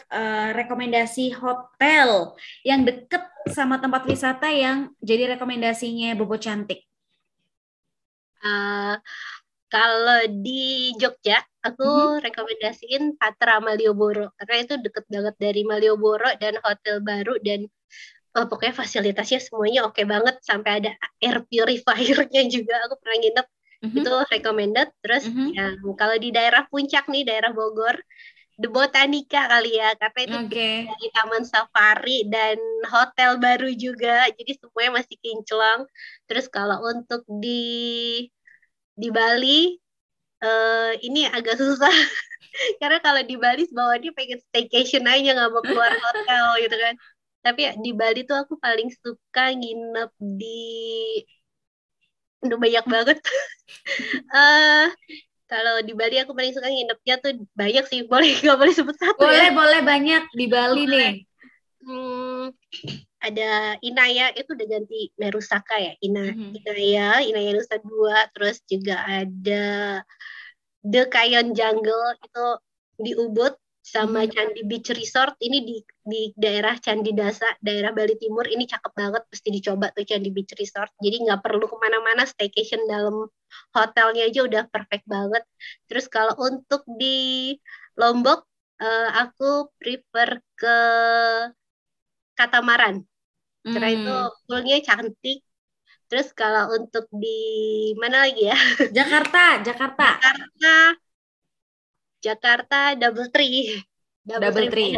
rekomendasi 0.58 1.30
hotel 1.38 2.34
yang 2.66 2.82
deket 2.82 3.22
sama 3.54 3.78
tempat 3.78 4.02
wisata 4.02 4.50
yang 4.50 4.90
jadi 4.98 5.38
rekomendasinya 5.38 6.18
Bobo 6.18 6.34
Cantik? 6.34 6.90
Eh, 8.42 8.94
kalau 9.70 10.20
di 10.42 10.90
Jogja 10.98 11.38
aku 11.62 12.18
rekomendasiin 12.26 13.14
Patra 13.20 13.62
Malioboro. 13.62 14.34
Karena 14.38 14.56
itu 14.64 14.74
deket 14.84 15.04
banget 15.06 15.34
dari 15.38 15.62
Malioboro 15.62 16.28
dan 16.42 16.58
hotel 16.66 16.96
baru 17.04 17.38
dan 17.46 17.60
eh, 18.36 18.46
pokoknya 18.50 18.74
fasilitasnya 18.74 19.38
semuanya 19.46 19.80
oke 19.86 20.02
banget. 20.12 20.34
Sampai 20.42 20.82
ada 20.82 20.90
air 21.22 21.36
purifiernya 21.46 22.42
juga. 22.54 22.74
Aku 22.90 22.94
pernah 22.98 23.16
nginep 23.22 23.46
Mhm. 23.82 23.98
itu 23.98 24.10
recommended 24.32 24.88
terus 25.02 25.24
Mhm. 25.26 25.54
yang 25.56 25.72
kalau 26.00 26.16
di 26.24 26.28
daerah 26.36 26.62
puncak 26.70 27.04
nih 27.12 27.22
daerah 27.28 27.50
Bogor 27.58 27.96
The 28.60 28.68
Botanica 28.74 29.40
kali 29.52 29.68
ya 29.80 29.88
karena 30.00 30.20
itu 30.28 30.38
Oke. 30.46 30.66
dari 30.88 31.06
taman 31.16 31.44
safari 31.52 32.12
dan 32.32 32.58
hotel 32.92 33.30
baru 33.44 33.68
juga 33.84 34.28
jadi 34.38 34.52
semuanya 34.60 34.92
masih 35.02 35.16
kinclong 35.24 35.80
terus 36.28 36.46
kalau 36.56 36.78
untuk 36.92 37.22
di 37.42 37.50
di 39.00 39.08
Bali 39.10 39.76
eh, 40.44 40.90
ini 41.06 41.20
agak 41.30 41.56
susah 41.60 41.92
karena 42.80 42.98
kalau 43.06 43.22
di 43.30 43.36
Bali 43.40 43.62
bawaannya 43.70 44.12
pengen 44.18 44.40
staycation 44.48 45.04
aja 45.08 45.28
nggak 45.36 45.50
mau 45.54 45.64
keluar 45.68 45.92
hotel 46.04 46.46
gitu 46.64 46.76
kan 46.84 46.94
tapi 47.44 47.60
ya, 47.68 47.72
di 47.84 47.90
Bali 47.96 48.20
tuh 48.28 48.36
aku 48.42 48.54
paling 48.60 48.88
suka 49.04 49.42
nginep 49.56 50.10
di 50.40 50.60
udah 52.44 52.58
banyak 52.58 52.84
banget. 52.88 53.18
Eh 54.30 54.86
kalau 55.50 55.82
di 55.82 55.94
Bali 55.94 56.18
aku 56.22 56.34
paling 56.34 56.54
suka 56.54 56.70
nginepnya 56.70 57.18
tuh 57.22 57.38
banyak 57.54 57.84
sih. 57.90 58.06
Boleh 58.06 58.30
nggak 58.42 58.58
boleh 58.58 58.74
sebut 58.74 58.96
satu 58.98 59.22
ya? 59.22 59.26
Boleh, 59.26 59.48
boleh 59.54 59.80
banyak 59.82 60.22
di 60.34 60.46
Bali 60.46 60.82
nih. 60.86 61.12
Hmm, 61.80 62.52
ada 63.24 63.74
Inaya 63.80 64.30
itu 64.36 64.52
udah 64.52 64.68
ganti 64.68 65.10
Merusaka 65.16 65.76
ya? 65.80 65.92
Ina 66.02 66.34
Mhm. 66.34 66.50
Inaya 66.60 67.08
Inaya 67.24 67.50
Nusa 67.56 67.76
Dua 67.80 68.26
terus 68.36 68.60
juga 68.68 69.00
ada 69.06 69.64
The 70.84 71.02
Kayon 71.08 71.52
Jungle 71.52 72.16
itu 72.20 72.46
di 73.00 73.12
Ubud 73.16 73.56
sama. 73.82 74.24
Candi 74.28 74.60
Beach 74.68 74.90
Resort 74.92 75.34
ini 75.40 75.58
di 75.68 75.76
di 76.04 76.20
daerah 76.36 76.76
Candi 76.78 77.10
Dasa 77.16 77.46
daerah 77.64 77.90
Bali 77.96 78.14
Timur 78.20 78.44
ini 78.48 78.64
cakep 78.68 78.92
banget 78.94 79.22
mesti 79.32 79.48
dicoba 79.56 79.86
tuh 79.96 80.04
Candi 80.08 80.28
Beach 80.34 80.52
Resort 80.60 80.90
jadi 81.04 81.16
nggak 81.24 81.40
perlu 81.44 81.64
ke 81.70 81.76
mana-mana 81.80 82.22
staycation 82.28 82.84
dalam 82.90 83.26
hotelnya 83.76 84.22
aja 84.28 84.40
udah 84.48 84.62
perfect 84.72 85.04
banget 85.08 85.42
terus 85.88 86.06
kalau 86.12 86.34
untuk 86.48 86.82
di 87.00 87.56
Lombok 88.00 88.46
eh, 88.82 89.08
aku 89.22 89.68
prefer 89.80 90.40
ke 90.58 90.68
Katamaran 92.38 92.96
karena 93.72 93.88
itu 93.96 94.10
Hmm. 94.10 94.26
poolnya 94.46 94.76
cantik 94.88 95.38
Terus 96.10 96.28
kalau 96.40 96.64
untuk 96.78 97.04
di 97.22 97.28
mana 98.02 98.16
lagi 98.24 98.42
ya? 98.50 98.56
Jakarta, 98.96 99.42
Jakarta. 99.66 100.08
Jakarta, 100.08 100.74
Jakarta 102.20 102.94
Double 102.96 103.28
Tree. 103.32 103.80
Double 104.24 104.68
Tree. 104.68 104.96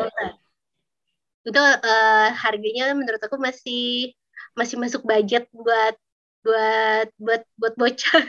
Itu 1.43 1.59
uh, 1.59 2.29
harganya 2.35 2.95
menurut 2.95 3.23
aku 3.23 3.39
masih 3.39 4.15
masih 4.55 4.77
masuk 4.79 5.03
budget 5.03 5.49
buat 5.51 5.97
buat 6.43 7.09
buat 7.23 7.43
buat 7.55 7.75
bocan 7.79 8.27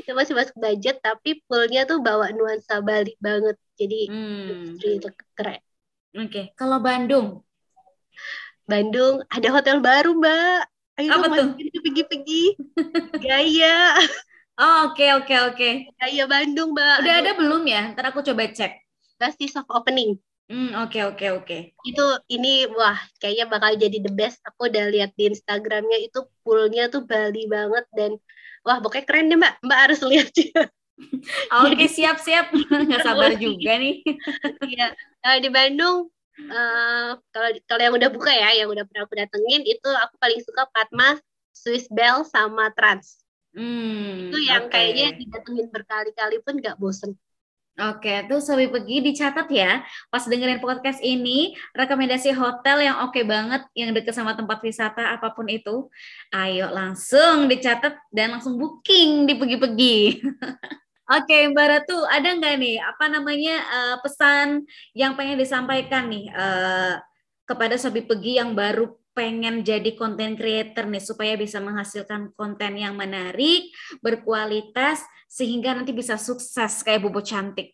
itu 0.00 0.10
masih 0.18 0.32
masuk 0.32 0.56
budget 0.56 1.04
tapi 1.04 1.44
poolnya 1.44 1.84
tuh 1.84 2.00
bawa 2.00 2.32
nuansa 2.32 2.80
Bali 2.80 3.12
banget 3.20 3.60
jadi 3.76 4.08
hmm. 4.08 4.80
itu 4.80 5.08
keren. 5.36 5.60
Oke, 6.12 6.28
okay. 6.28 6.44
kalau 6.56 6.80
Bandung? 6.80 7.44
Bandung 8.68 9.20
ada 9.28 9.48
hotel 9.52 9.84
baru 9.84 10.16
mbak. 10.16 10.64
Ayo 11.00 11.08
Apa 11.08 11.26
tuh? 11.28 11.56
pergi-pergi. 11.56 12.44
Gaya. 13.24 13.96
Oh, 14.60 14.92
oke 14.92 15.06
oke 15.22 15.34
oke. 15.48 15.68
Gaya 15.96 16.24
Bandung, 16.28 16.76
Mbak. 16.76 16.96
Udah 17.00 17.14
ada 17.24 17.32
belum 17.32 17.62
ya? 17.64 17.96
Ntar 17.96 18.12
aku 18.12 18.20
coba 18.20 18.52
cek. 18.52 18.72
Pasti 19.16 19.48
soft 19.48 19.72
opening. 19.72 20.20
Hmm, 20.52 20.76
oke 20.84 20.92
okay, 20.92 21.02
oke 21.08 21.16
okay, 21.16 21.28
oke. 21.32 21.46
Okay. 21.48 21.60
Itu 21.88 22.04
ini 22.28 22.68
wah, 22.68 23.00
kayaknya 23.16 23.48
bakal 23.48 23.72
jadi 23.80 23.98
the 24.04 24.12
best. 24.12 24.44
Aku 24.44 24.68
udah 24.68 24.92
lihat 24.92 25.16
di 25.16 25.32
Instagramnya 25.32 26.04
itu 26.04 26.28
poolnya 26.44 26.92
tuh 26.92 27.08
Bali 27.08 27.48
banget 27.48 27.88
dan 27.96 28.20
wah, 28.60 28.76
pokoknya 28.84 29.04
keren 29.08 29.32
deh, 29.32 29.38
Mbak. 29.40 29.54
Mbak 29.64 29.78
harus 29.88 30.00
lihat 30.04 30.28
juga. 30.38 30.68
Oke, 31.64 31.72
okay, 31.72 31.88
siap-siap. 31.88 32.52
Nggak 32.88 33.02
sabar 33.08 33.32
juga 33.40 33.80
nih. 33.80 34.04
Iya. 34.72 34.92
Nah, 35.24 35.36
di 35.40 35.48
Bandung 35.48 36.12
Uh, 36.32 37.12
kalau 37.28 37.50
kalau 37.68 37.82
yang 37.84 37.94
udah 37.94 38.08
buka 38.08 38.32
ya, 38.32 38.64
yang 38.64 38.72
udah 38.72 38.88
pernah 38.88 39.04
aku 39.04 39.14
datengin 39.20 39.62
itu 39.68 39.84
aku 39.84 40.16
paling 40.16 40.40
suka 40.40 40.64
Padma, 40.72 41.20
Swiss 41.52 41.84
Bell 41.92 42.24
sama 42.24 42.72
Trans. 42.72 43.21
Hmm, 43.52 44.32
itu 44.32 44.38
yang 44.48 44.66
okay. 44.66 44.92
kayaknya 44.92 45.08
didatengin 45.20 45.68
berkali-kali 45.68 46.36
pun 46.40 46.56
nggak 46.56 46.76
bosen. 46.80 47.12
Oke, 47.72 48.28
tuh 48.28 48.36
Sobi 48.44 48.68
pergi 48.68 49.00
dicatat 49.00 49.48
ya. 49.48 49.80
Pas 50.12 50.20
dengerin 50.28 50.60
podcast 50.60 51.00
ini, 51.00 51.56
rekomendasi 51.72 52.36
hotel 52.36 52.84
yang 52.84 53.00
oke 53.00 53.16
okay 53.16 53.24
banget, 53.24 53.64
yang 53.72 53.96
deket 53.96 54.12
sama 54.12 54.36
tempat 54.36 54.60
wisata 54.60 55.16
apa 55.16 55.32
pun 55.32 55.48
itu, 55.48 55.88
ayo 56.36 56.68
langsung 56.68 57.48
dicatat 57.48 57.96
dan 58.12 58.36
langsung 58.36 58.60
booking 58.60 59.24
di 59.24 59.40
pergi-pergi. 59.40 60.20
Oke, 61.16 61.48
Mbak 61.52 61.66
Ratu, 61.68 61.98
ada 62.08 62.28
nggak 62.36 62.54
nih 62.56 62.76
apa 62.80 63.04
namanya 63.08 63.56
uh, 63.68 63.96
pesan 64.00 64.64
yang 64.96 65.12
pengen 65.12 65.36
disampaikan 65.40 66.08
nih 66.08 66.28
uh, 66.32 67.00
kepada 67.44 67.76
Sobi 67.76 68.04
Pegi 68.04 68.36
yang 68.36 68.56
baru 68.56 69.01
pengen 69.12 69.60
jadi 69.60 69.92
konten 69.96 70.34
creator 70.36 70.88
nih 70.88 71.04
supaya 71.04 71.36
bisa 71.36 71.60
menghasilkan 71.60 72.32
konten 72.36 72.80
yang 72.80 72.96
menarik, 72.96 73.68
berkualitas 74.00 75.04
sehingga 75.28 75.72
nanti 75.72 75.96
bisa 75.96 76.20
sukses 76.20 76.84
kayak 76.84 77.04
Bobo 77.04 77.24
cantik. 77.24 77.72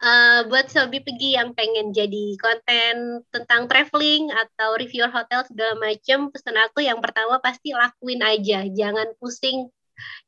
uh, 0.00 0.40
buat 0.48 0.72
Sobi 0.72 1.04
Pegi 1.04 1.36
yang 1.36 1.52
pengen 1.52 1.92
jadi 1.92 2.36
konten 2.40 3.20
tentang 3.28 3.68
traveling 3.68 4.32
atau 4.32 4.76
review 4.80 5.04
hotel 5.08 5.44
segala 5.44 5.76
macam, 5.76 6.32
pesan 6.32 6.56
aku 6.56 6.80
yang 6.80 7.00
pertama 7.04 7.36
pasti 7.44 7.76
lakuin 7.76 8.24
aja, 8.24 8.64
jangan 8.72 9.12
pusing 9.20 9.68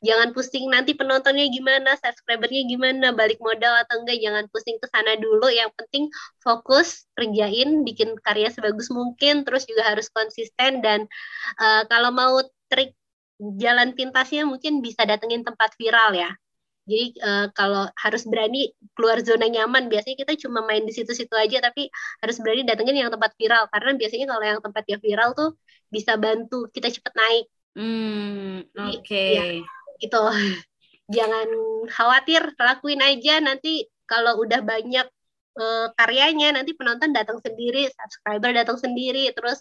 jangan 0.05 0.31
pusing 0.37 0.69
nanti 0.71 0.95
penontonnya 0.95 1.47
gimana, 1.51 1.95
subscribernya 1.99 2.67
gimana, 2.69 3.13
balik 3.13 3.39
modal 3.43 3.75
atau 3.87 4.03
enggak, 4.03 4.19
jangan 4.23 4.45
pusing 4.53 4.77
ke 4.83 4.87
sana 4.91 5.17
dulu. 5.19 5.49
Yang 5.51 5.71
penting 5.79 6.05
fokus 6.43 7.07
kerjain, 7.19 7.83
bikin 7.87 8.17
karya 8.23 8.49
sebagus 8.53 8.89
mungkin, 8.93 9.43
terus 9.47 9.65
juga 9.69 9.87
harus 9.87 10.09
konsisten 10.13 10.81
dan 10.85 11.07
uh, 11.61 11.83
kalau 11.89 12.11
mau 12.13 12.41
trik 12.69 12.95
jalan 13.39 13.95
pintasnya 13.95 14.43
mungkin 14.45 14.83
bisa 14.83 15.07
datengin 15.07 15.47
tempat 15.47 15.75
viral 15.79 16.15
ya. 16.15 16.31
Jadi 16.89 17.21
uh, 17.21 17.47
kalau 17.53 17.85
harus 18.01 18.25
berani 18.25 18.73
keluar 18.97 19.21
zona 19.21 19.45
nyaman, 19.45 19.93
biasanya 19.93 20.17
kita 20.25 20.33
cuma 20.49 20.65
main 20.65 20.89
di 20.89 20.93
situ-situ 20.97 21.37
aja, 21.37 21.61
tapi 21.61 21.93
harus 22.25 22.37
berani 22.41 22.65
datengin 22.65 22.97
yang 23.05 23.13
tempat 23.13 23.37
viral 23.37 23.69
karena 23.69 23.91
biasanya 24.01 24.27
kalau 24.33 24.45
yang 24.49 24.61
tempatnya 24.65 24.97
viral 25.05 25.31
tuh 25.37 25.49
bisa 25.93 26.17
bantu 26.17 26.65
kita 26.73 26.89
cepet 26.89 27.13
naik. 27.13 27.45
Hmm, 27.77 28.65
oke. 28.73 29.03
Okay. 29.05 29.31
Ya, 29.37 29.45
itu 30.01 30.23
jangan 31.17 31.49
khawatir, 31.89 32.55
lakuin 32.57 33.03
aja 33.03 33.41
nanti 33.41 33.89
kalau 34.09 34.41
udah 34.41 34.65
banyak 34.65 35.07
uh, 35.59 35.87
karyanya 35.99 36.57
nanti 36.57 36.73
penonton 36.73 37.13
datang 37.13 37.43
sendiri, 37.43 37.91
subscriber 37.93 38.51
datang 38.55 38.79
sendiri, 38.81 39.29
terus 39.37 39.61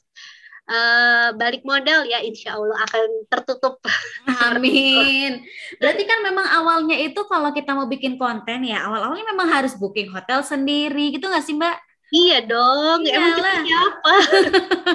uh, 0.69 1.33
balik 1.35 1.63
modal 1.63 2.05
ya 2.05 2.21
insya 2.21 2.55
Allah 2.55 2.77
akan 2.87 3.27
tertutup. 3.31 3.81
Amin. 4.47 5.43
Berarti 5.81 6.03
kan 6.05 6.19
memang 6.21 6.47
awalnya 6.47 6.95
itu 6.99 7.19
kalau 7.25 7.51
kita 7.55 7.73
mau 7.73 7.87
bikin 7.89 8.19
konten 8.19 8.67
ya 8.67 8.85
awal-awalnya 8.85 9.25
memang 9.33 9.47
harus 9.49 9.73
booking 9.75 10.11
hotel 10.11 10.43
sendiri 10.43 11.15
gitu 11.15 11.27
nggak 11.27 11.43
sih 11.43 11.55
Mbak? 11.57 11.86
Iya 12.07 12.39
dong, 12.47 13.03
Iyalah. 13.03 13.19
emang 13.19 13.33
kita 13.35 13.51
siapa? 13.67 14.13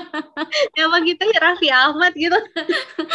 emang 0.81 1.03
kita 1.05 1.23
Raffi 1.37 1.69
Ahmad 1.69 2.13
gitu. 2.17 2.39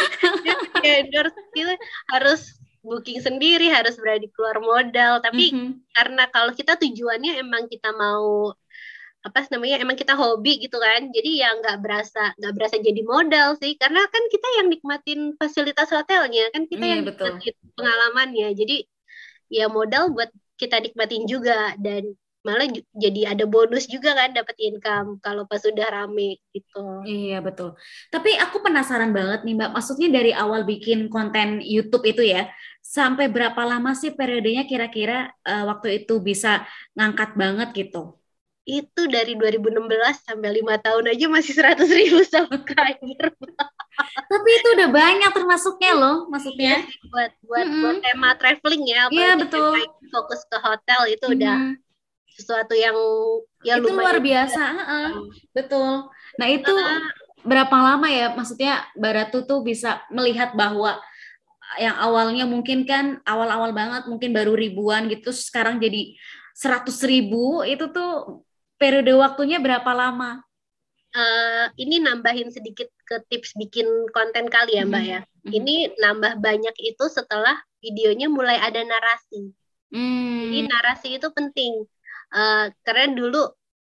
endorse 0.86 1.34
kita 1.50 1.74
harus 2.14 2.54
booking 2.86 3.18
sendiri, 3.18 3.66
harus 3.74 3.98
berani 3.98 4.30
keluar 4.30 4.62
modal. 4.62 5.18
Tapi 5.18 5.50
mm 5.50 5.54
-hmm. 5.58 5.70
karena 5.98 6.24
kalau 6.30 6.54
kita 6.54 6.78
tujuannya 6.78 7.42
emang 7.42 7.66
kita 7.66 7.90
mau 7.90 8.54
apa 9.18 9.44
namanya 9.50 9.82
emang 9.82 9.98
kita 9.98 10.14
hobi 10.14 10.62
gitu 10.62 10.78
kan 10.78 11.10
jadi 11.10 11.30
ya 11.42 11.48
nggak 11.58 11.82
berasa 11.82 12.32
nggak 12.38 12.54
berasa 12.54 12.76
jadi 12.78 13.02
modal 13.02 13.58
sih 13.58 13.74
karena 13.74 14.06
kan 14.06 14.22
kita 14.30 14.48
yang 14.62 14.66
nikmatin 14.70 15.20
fasilitas 15.34 15.90
hotelnya 15.90 16.46
kan 16.54 16.70
kita 16.70 16.84
mm, 16.86 16.90
yang 16.94 17.02
betul. 17.02 17.34
nikmatin 17.34 17.54
pengalamannya 17.74 18.48
jadi 18.54 18.76
ya 19.50 19.66
modal 19.66 20.14
buat 20.14 20.30
kita 20.54 20.78
nikmatin 20.78 21.26
juga 21.26 21.74
dan 21.82 22.14
malah 22.48 22.64
jadi 22.96 23.36
ada 23.36 23.44
bonus 23.44 23.84
juga 23.84 24.16
kan 24.16 24.32
dapat 24.32 24.56
income 24.56 25.20
kalau 25.20 25.44
pas 25.44 25.60
udah 25.60 25.84
rame 25.92 26.40
gitu. 26.56 27.04
Iya 27.04 27.44
betul. 27.44 27.76
Tapi 28.08 28.40
aku 28.40 28.64
penasaran 28.64 29.12
banget 29.12 29.44
nih 29.44 29.52
Mbak, 29.60 29.70
maksudnya 29.76 30.08
dari 30.08 30.32
awal 30.32 30.64
bikin 30.64 31.12
konten 31.12 31.60
YouTube 31.60 32.08
itu 32.08 32.24
ya, 32.24 32.48
sampai 32.80 33.28
berapa 33.28 33.60
lama 33.68 33.92
sih 33.92 34.16
periodenya 34.16 34.64
kira-kira 34.64 35.28
uh, 35.44 35.68
waktu 35.68 36.04
itu 36.04 36.24
bisa 36.24 36.64
ngangkat 36.96 37.36
banget 37.36 37.68
gitu? 37.76 38.16
Itu 38.64 39.08
dari 39.12 39.36
2016 39.36 39.84
sampai 40.24 40.48
lima 40.56 40.80
tahun 40.80 41.12
aja 41.12 41.28
masih 41.28 41.52
seratus 41.52 41.88
ribu 41.92 42.24
subscriber. 42.24 43.28
Tapi 44.32 44.48
itu 44.48 44.68
udah 44.78 44.88
banyak 44.88 45.30
termasuknya 45.36 45.92
loh, 45.92 46.16
maksudnya. 46.32 46.80
Iya, 46.80 47.08
buat 47.12 47.30
buat 47.44 47.66
mm 47.66 47.72
-hmm. 47.72 47.82
buat 47.84 47.96
tema 48.00 48.30
traveling 48.40 48.84
ya. 48.88 49.02
Iya 49.12 49.30
betul. 49.36 49.76
Fokus 50.08 50.40
ke 50.48 50.56
hotel 50.56 51.00
itu 51.12 51.26
mm 51.28 51.28
-hmm. 51.28 51.36
udah 51.36 51.56
sesuatu 52.38 52.74
yang 52.78 52.94
ya 53.66 53.82
itu 53.82 53.90
luar 53.90 54.22
biasa 54.22 54.62
uh, 54.62 55.12
betul 55.50 56.06
nah 56.38 56.46
itu 56.46 56.70
uh, 56.70 57.02
berapa 57.42 57.74
lama 57.74 58.06
ya 58.06 58.30
maksudnya 58.38 58.86
Baratu 58.94 59.42
tuh 59.42 59.66
bisa 59.66 60.06
melihat 60.14 60.54
bahwa 60.54 61.02
yang 61.76 61.98
awalnya 61.98 62.48
mungkin 62.48 62.88
kan 62.88 63.20
awal-awal 63.26 63.74
banget 63.76 64.08
mungkin 64.08 64.32
baru 64.32 64.56
ribuan 64.56 65.10
gitu 65.10 65.34
sekarang 65.34 65.76
jadi 65.82 66.16
seratus 66.56 67.04
ribu 67.04 67.60
itu 67.62 67.92
tuh 67.92 68.42
periode 68.80 69.14
waktunya 69.14 69.62
berapa 69.62 69.90
lama? 69.94 70.42
Uh, 71.08 71.66
ini 71.80 71.98
nambahin 71.98 72.52
sedikit 72.52 72.86
ke 73.06 73.22
tips 73.32 73.56
bikin 73.58 73.86
konten 74.14 74.46
kali 74.46 74.78
ya 74.78 74.84
mbak 74.86 75.02
hmm. 75.02 75.12
ya. 75.12 75.20
Hmm. 75.22 75.52
Ini 75.54 75.74
nambah 75.98 76.42
banyak 76.42 76.76
itu 76.78 77.04
setelah 77.10 77.58
videonya 77.82 78.26
mulai 78.30 78.58
ada 78.58 78.82
narasi. 78.82 79.54
Hmm. 79.90 80.50
Jadi 80.50 80.60
narasi 80.66 81.08
itu 81.16 81.28
penting 81.32 81.86
uh, 82.32 82.72
karena 82.84 83.14
dulu. 83.14 83.44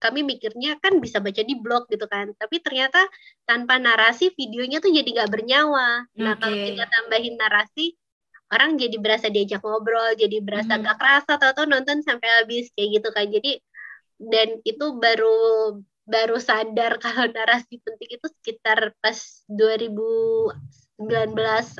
Kami 0.02 0.26
mikirnya 0.26 0.82
kan 0.82 0.98
bisa 0.98 1.22
baca 1.22 1.46
di 1.46 1.54
blog 1.54 1.86
gitu 1.94 2.10
kan. 2.10 2.34
Tapi 2.34 2.58
ternyata 2.58 3.06
tanpa 3.46 3.78
narasi 3.78 4.34
videonya 4.34 4.82
tuh 4.82 4.90
jadi 4.90 5.06
nggak 5.06 5.30
bernyawa. 5.30 6.10
Nah 6.18 6.34
kalau 6.42 6.58
kita 6.58 6.90
tambahin 6.90 7.38
narasi 7.38 7.94
orang 8.52 8.82
jadi 8.82 8.98
berasa 8.98 9.30
diajak 9.32 9.64
ngobrol 9.64 10.12
jadi 10.20 10.44
berasa 10.44 10.76
mm. 10.76 10.84
gak 10.84 10.98
kerasa 11.00 11.32
atau 11.40 11.64
nonton 11.70 12.04
sampai 12.04 12.28
habis 12.42 12.74
kayak 12.74 12.98
gitu 12.98 13.10
kan. 13.14 13.30
Jadi 13.30 13.62
dan 14.18 14.58
itu 14.66 14.86
baru 14.98 15.38
baru 16.06 16.38
sadar 16.38 17.00
kalau 17.04 17.32
narasi 17.32 17.80
penting 17.82 18.10
itu 18.20 18.28
sekitar 18.42 18.94
pas 19.00 19.18
2019 19.48 20.58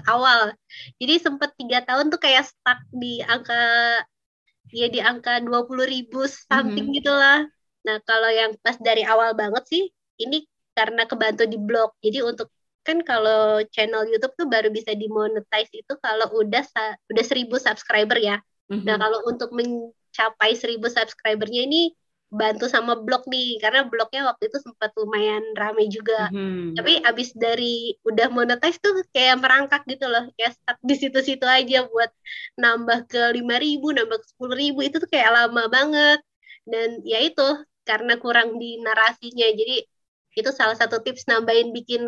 awal. 0.08 0.56
Jadi 0.98 1.14
sempat 1.20 1.54
tiga 1.60 1.84
tahun 1.84 2.10
tuh 2.10 2.22
kayak 2.24 2.48
stuck 2.48 2.80
di 2.96 3.22
angka 3.22 3.62
ya 4.72 4.88
di 4.88 5.00
angka 5.04 5.44
dua 5.44 5.68
puluh 5.68 5.86
ribu 5.86 6.26
something 6.28 6.88
mm 6.88 6.92
-hmm. 6.92 6.98
gitulah. 7.04 7.40
Nah 7.88 7.98
kalau 8.08 8.30
yang 8.32 8.56
pas 8.64 8.80
dari 8.80 9.04
awal 9.06 9.36
banget 9.36 9.64
sih 9.68 9.84
ini 10.20 10.48
karena 10.74 11.04
kebantu 11.06 11.46
di 11.46 11.60
blog. 11.60 11.94
Jadi 12.00 12.24
untuk 12.24 12.50
kan 12.82 13.06
kalau 13.06 13.62
channel 13.70 14.10
YouTube 14.10 14.34
tuh 14.34 14.48
baru 14.50 14.74
bisa 14.74 14.98
dimonetize 14.98 15.70
itu 15.70 15.94
kalau 16.02 16.26
udah 16.34 16.66
udah 17.12 17.26
seribu 17.26 17.62
subscriber 17.62 18.18
ya. 18.18 18.42
Mm 18.72 18.82
-hmm. 18.82 18.86
Nah 18.88 18.96
kalau 18.98 19.20
untuk 19.30 19.54
mencapai 19.54 20.58
seribu 20.58 20.90
subscribernya 20.90 21.68
ini 21.68 21.94
bantu 22.40 22.66
sama 22.76 22.94
blog 23.06 23.22
nih 23.34 23.60
karena 23.64 23.80
blognya 23.92 24.22
waktu 24.30 24.44
itu 24.50 24.58
sempat 24.66 24.90
lumayan 25.00 25.44
rame 25.62 25.84
juga 25.96 26.32
Mhm. 26.32 26.76
tapi 26.78 26.92
abis 27.10 27.30
dari 27.44 27.66
udah 28.10 28.28
monetize 28.36 28.80
tuh 28.84 28.94
kayak 29.16 29.36
merangkak 29.44 29.82
gitu 29.92 30.06
loh 30.14 30.24
kayak 30.40 30.52
stuck 30.56 30.78
di 30.90 30.96
situ-situ 31.02 31.46
aja 31.58 31.78
buat 31.92 32.12
nambah 32.62 33.00
ke 33.12 33.20
lima 33.36 33.56
ribu 33.64 33.92
nambah 33.98 34.18
ke 34.24 34.26
sepuluh 34.32 34.56
ribu 34.62 34.80
itu 34.88 34.96
tuh 35.04 35.10
kayak 35.12 35.30
lama 35.38 35.62
banget 35.76 36.20
dan 36.72 36.90
ya 37.12 37.20
itu 37.28 37.42
karena 37.88 38.14
kurang 38.24 38.50
di 38.62 38.80
narasinya 38.86 39.46
jadi 39.60 39.74
itu 40.40 40.50
salah 40.60 40.76
satu 40.80 40.96
tips 41.04 41.24
nambahin 41.30 41.70
bikin 41.76 42.02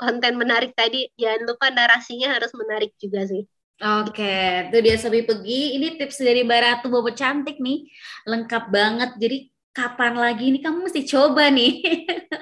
konten 0.00 0.34
menarik 0.42 0.72
tadi 0.74 1.06
jangan 1.20 1.40
lupa 1.48 1.66
narasinya 1.70 2.26
harus 2.34 2.50
menarik 2.60 2.90
juga 3.02 3.20
sih 3.30 3.42
Oke, 3.80 4.24
itu 4.68 4.76
dia 4.84 4.96
Sobi 5.00 5.24
Pegi. 5.24 5.72
Ini 5.80 5.96
tips 5.96 6.20
dari 6.20 6.44
Mbak 6.44 6.60
Ratu 6.60 6.86
Bobo 6.92 7.16
cantik 7.16 7.56
nih, 7.64 7.88
lengkap 8.28 8.64
banget. 8.68 9.10
Jadi 9.16 9.36
kapan 9.70 10.14
lagi 10.18 10.50
nih 10.50 10.60
kamu 10.62 10.86
mesti 10.90 11.02
coba 11.06 11.48
nih, 11.50 11.72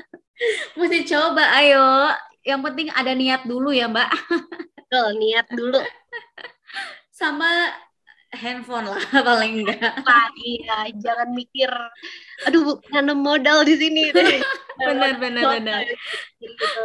mesti 0.79 0.99
coba. 1.09 1.43
Ayo, 1.61 2.12
yang 2.47 2.61
penting 2.64 2.88
ada 2.93 3.12
niat 3.12 3.45
dulu 3.45 3.69
ya 3.75 3.87
Mbak, 3.91 4.11
Betul, 4.88 5.09
niat 5.21 5.47
dulu 5.53 5.81
sama 7.21 7.49
handphone 8.33 8.88
lah 8.88 9.03
paling 9.29 9.64
enggak. 9.64 10.01
Pak 10.05 10.27
iya 10.41 10.88
jangan 10.97 11.33
mikir 11.33 11.69
aduh 12.45 12.77
nanam 12.93 13.21
modal 13.21 13.64
di 13.64 13.75
sini 13.77 14.12
Benar, 14.12 15.17
benar, 15.17 15.45
benar. 15.59 15.83
gitu. 16.41 16.83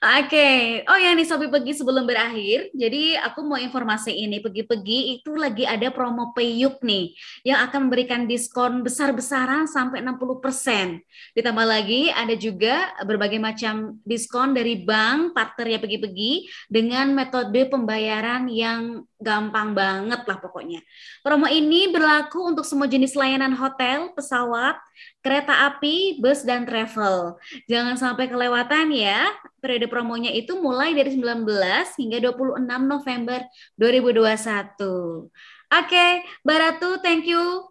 Oke, 0.00 0.80
oh 0.88 0.96
ya 0.96 1.12
nih 1.12 1.28
Sobi 1.28 1.52
Pegi 1.52 1.76
sebelum 1.76 2.08
berakhir, 2.08 2.72
jadi 2.72 3.20
aku 3.28 3.44
mau 3.44 3.60
informasi 3.60 4.08
ini 4.12 4.40
Pegi-Pegi 4.40 5.20
itu 5.20 5.36
lagi 5.36 5.68
ada 5.68 5.92
promo 5.92 6.32
Payup 6.32 6.80
nih 6.80 7.12
yang 7.44 7.60
akan 7.68 7.88
memberikan 7.88 8.24
diskon 8.24 8.80
besar-besaran 8.80 9.68
sampai 9.68 10.00
60%. 10.00 11.00
Ditambah 11.36 11.66
lagi 11.68 12.08
ada 12.08 12.32
juga 12.36 12.92
berbagai 13.04 13.36
macam 13.36 14.00
diskon 14.04 14.56
dari 14.56 14.80
bank 14.80 15.36
partner 15.36 15.66
ya 15.76 15.78
Pegi-Pegi 15.80 16.32
dengan 16.72 17.12
metode 17.12 17.68
pembayaran 17.68 18.48
yang 18.48 19.04
gampang 19.16 19.72
banget 19.72 20.28
lah 20.28 20.38
pokoknya. 20.38 20.84
Promo 21.24 21.48
ini 21.48 21.88
berlaku 21.88 22.52
untuk 22.52 22.68
semua 22.68 22.84
jenis 22.84 23.16
layanan 23.16 23.56
hotel, 23.56 24.12
pesawat, 24.12 24.76
kereta 25.24 25.72
api, 25.72 26.20
bus, 26.20 26.44
dan 26.44 26.68
travel. 26.68 27.40
Jangan 27.66 27.96
sampai 27.96 28.28
kelewatan 28.28 28.92
ya. 28.92 29.32
Periode 29.60 29.88
promonya 29.88 30.30
itu 30.30 30.60
mulai 30.60 30.92
dari 30.92 31.16
19 31.16 31.48
hingga 31.96 32.18
26 32.22 32.60
November 32.84 33.40
2021. 33.80 35.32
Oke, 35.66 36.06
Mbak 36.46 36.58
Ratu, 36.62 36.90
thank 37.02 37.26
you. 37.26 37.66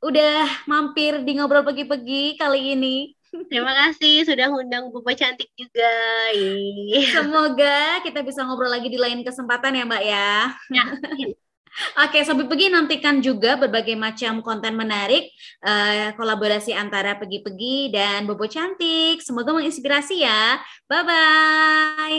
Udah 0.00 0.46
mampir 0.70 1.20
di 1.26 1.36
ngobrol 1.36 1.66
pagi-pagi 1.66 2.38
kali 2.38 2.76
ini. 2.78 3.19
Terima 3.50 3.72
kasih 3.74 4.26
sudah 4.26 4.50
ngundang 4.50 4.90
Bupa 4.90 5.14
cantik 5.14 5.50
juga. 5.54 5.92
Semoga 7.14 8.02
kita 8.02 8.20
bisa 8.26 8.42
ngobrol 8.42 8.70
lagi 8.70 8.90
di 8.90 8.98
lain 8.98 9.22
kesempatan 9.22 9.78
ya 9.78 9.84
Mbak 9.86 10.02
ya. 10.02 10.30
Ya. 10.70 10.84
Oke, 12.06 12.22
Sobi 12.22 12.44
Pegi 12.46 12.72
nantikan 12.72 13.20
juga 13.20 13.56
berbagai 13.56 13.96
macam 13.96 14.40
konten 14.40 14.76
menarik 14.76 15.30
eh, 15.64 16.12
kolaborasi 16.14 16.72
antara 16.76 17.16
Pegi-Pegi 17.18 17.92
dan 17.92 18.24
Bobo 18.24 18.46
Cantik. 18.46 19.20
Semoga 19.20 19.52
menginspirasi 19.56 20.24
ya. 20.24 20.60
Bye-bye. 20.90 22.18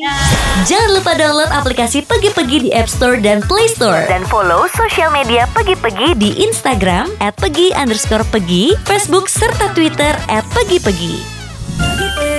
Jangan 0.66 0.90
lupa 0.94 1.12
download 1.18 1.52
aplikasi 1.52 2.06
Pegi-Pegi 2.06 2.58
di 2.68 2.72
App 2.72 2.90
Store 2.90 3.18
dan 3.18 3.42
Play 3.46 3.68
Store. 3.72 4.06
Dan 4.08 4.26
follow 4.28 4.70
sosial 4.74 5.10
media 5.14 5.50
Pegi-Pegi 5.52 6.18
di 6.18 6.30
Instagram 6.46 7.10
at 7.20 7.36
Pegi 7.38 7.74
underscore 7.76 8.26
Pegi, 8.30 8.78
Facebook, 8.88 9.28
serta 9.28 9.72
Twitter 9.74 10.14
at 10.30 10.46
Pegi-Pegi. 10.54 12.31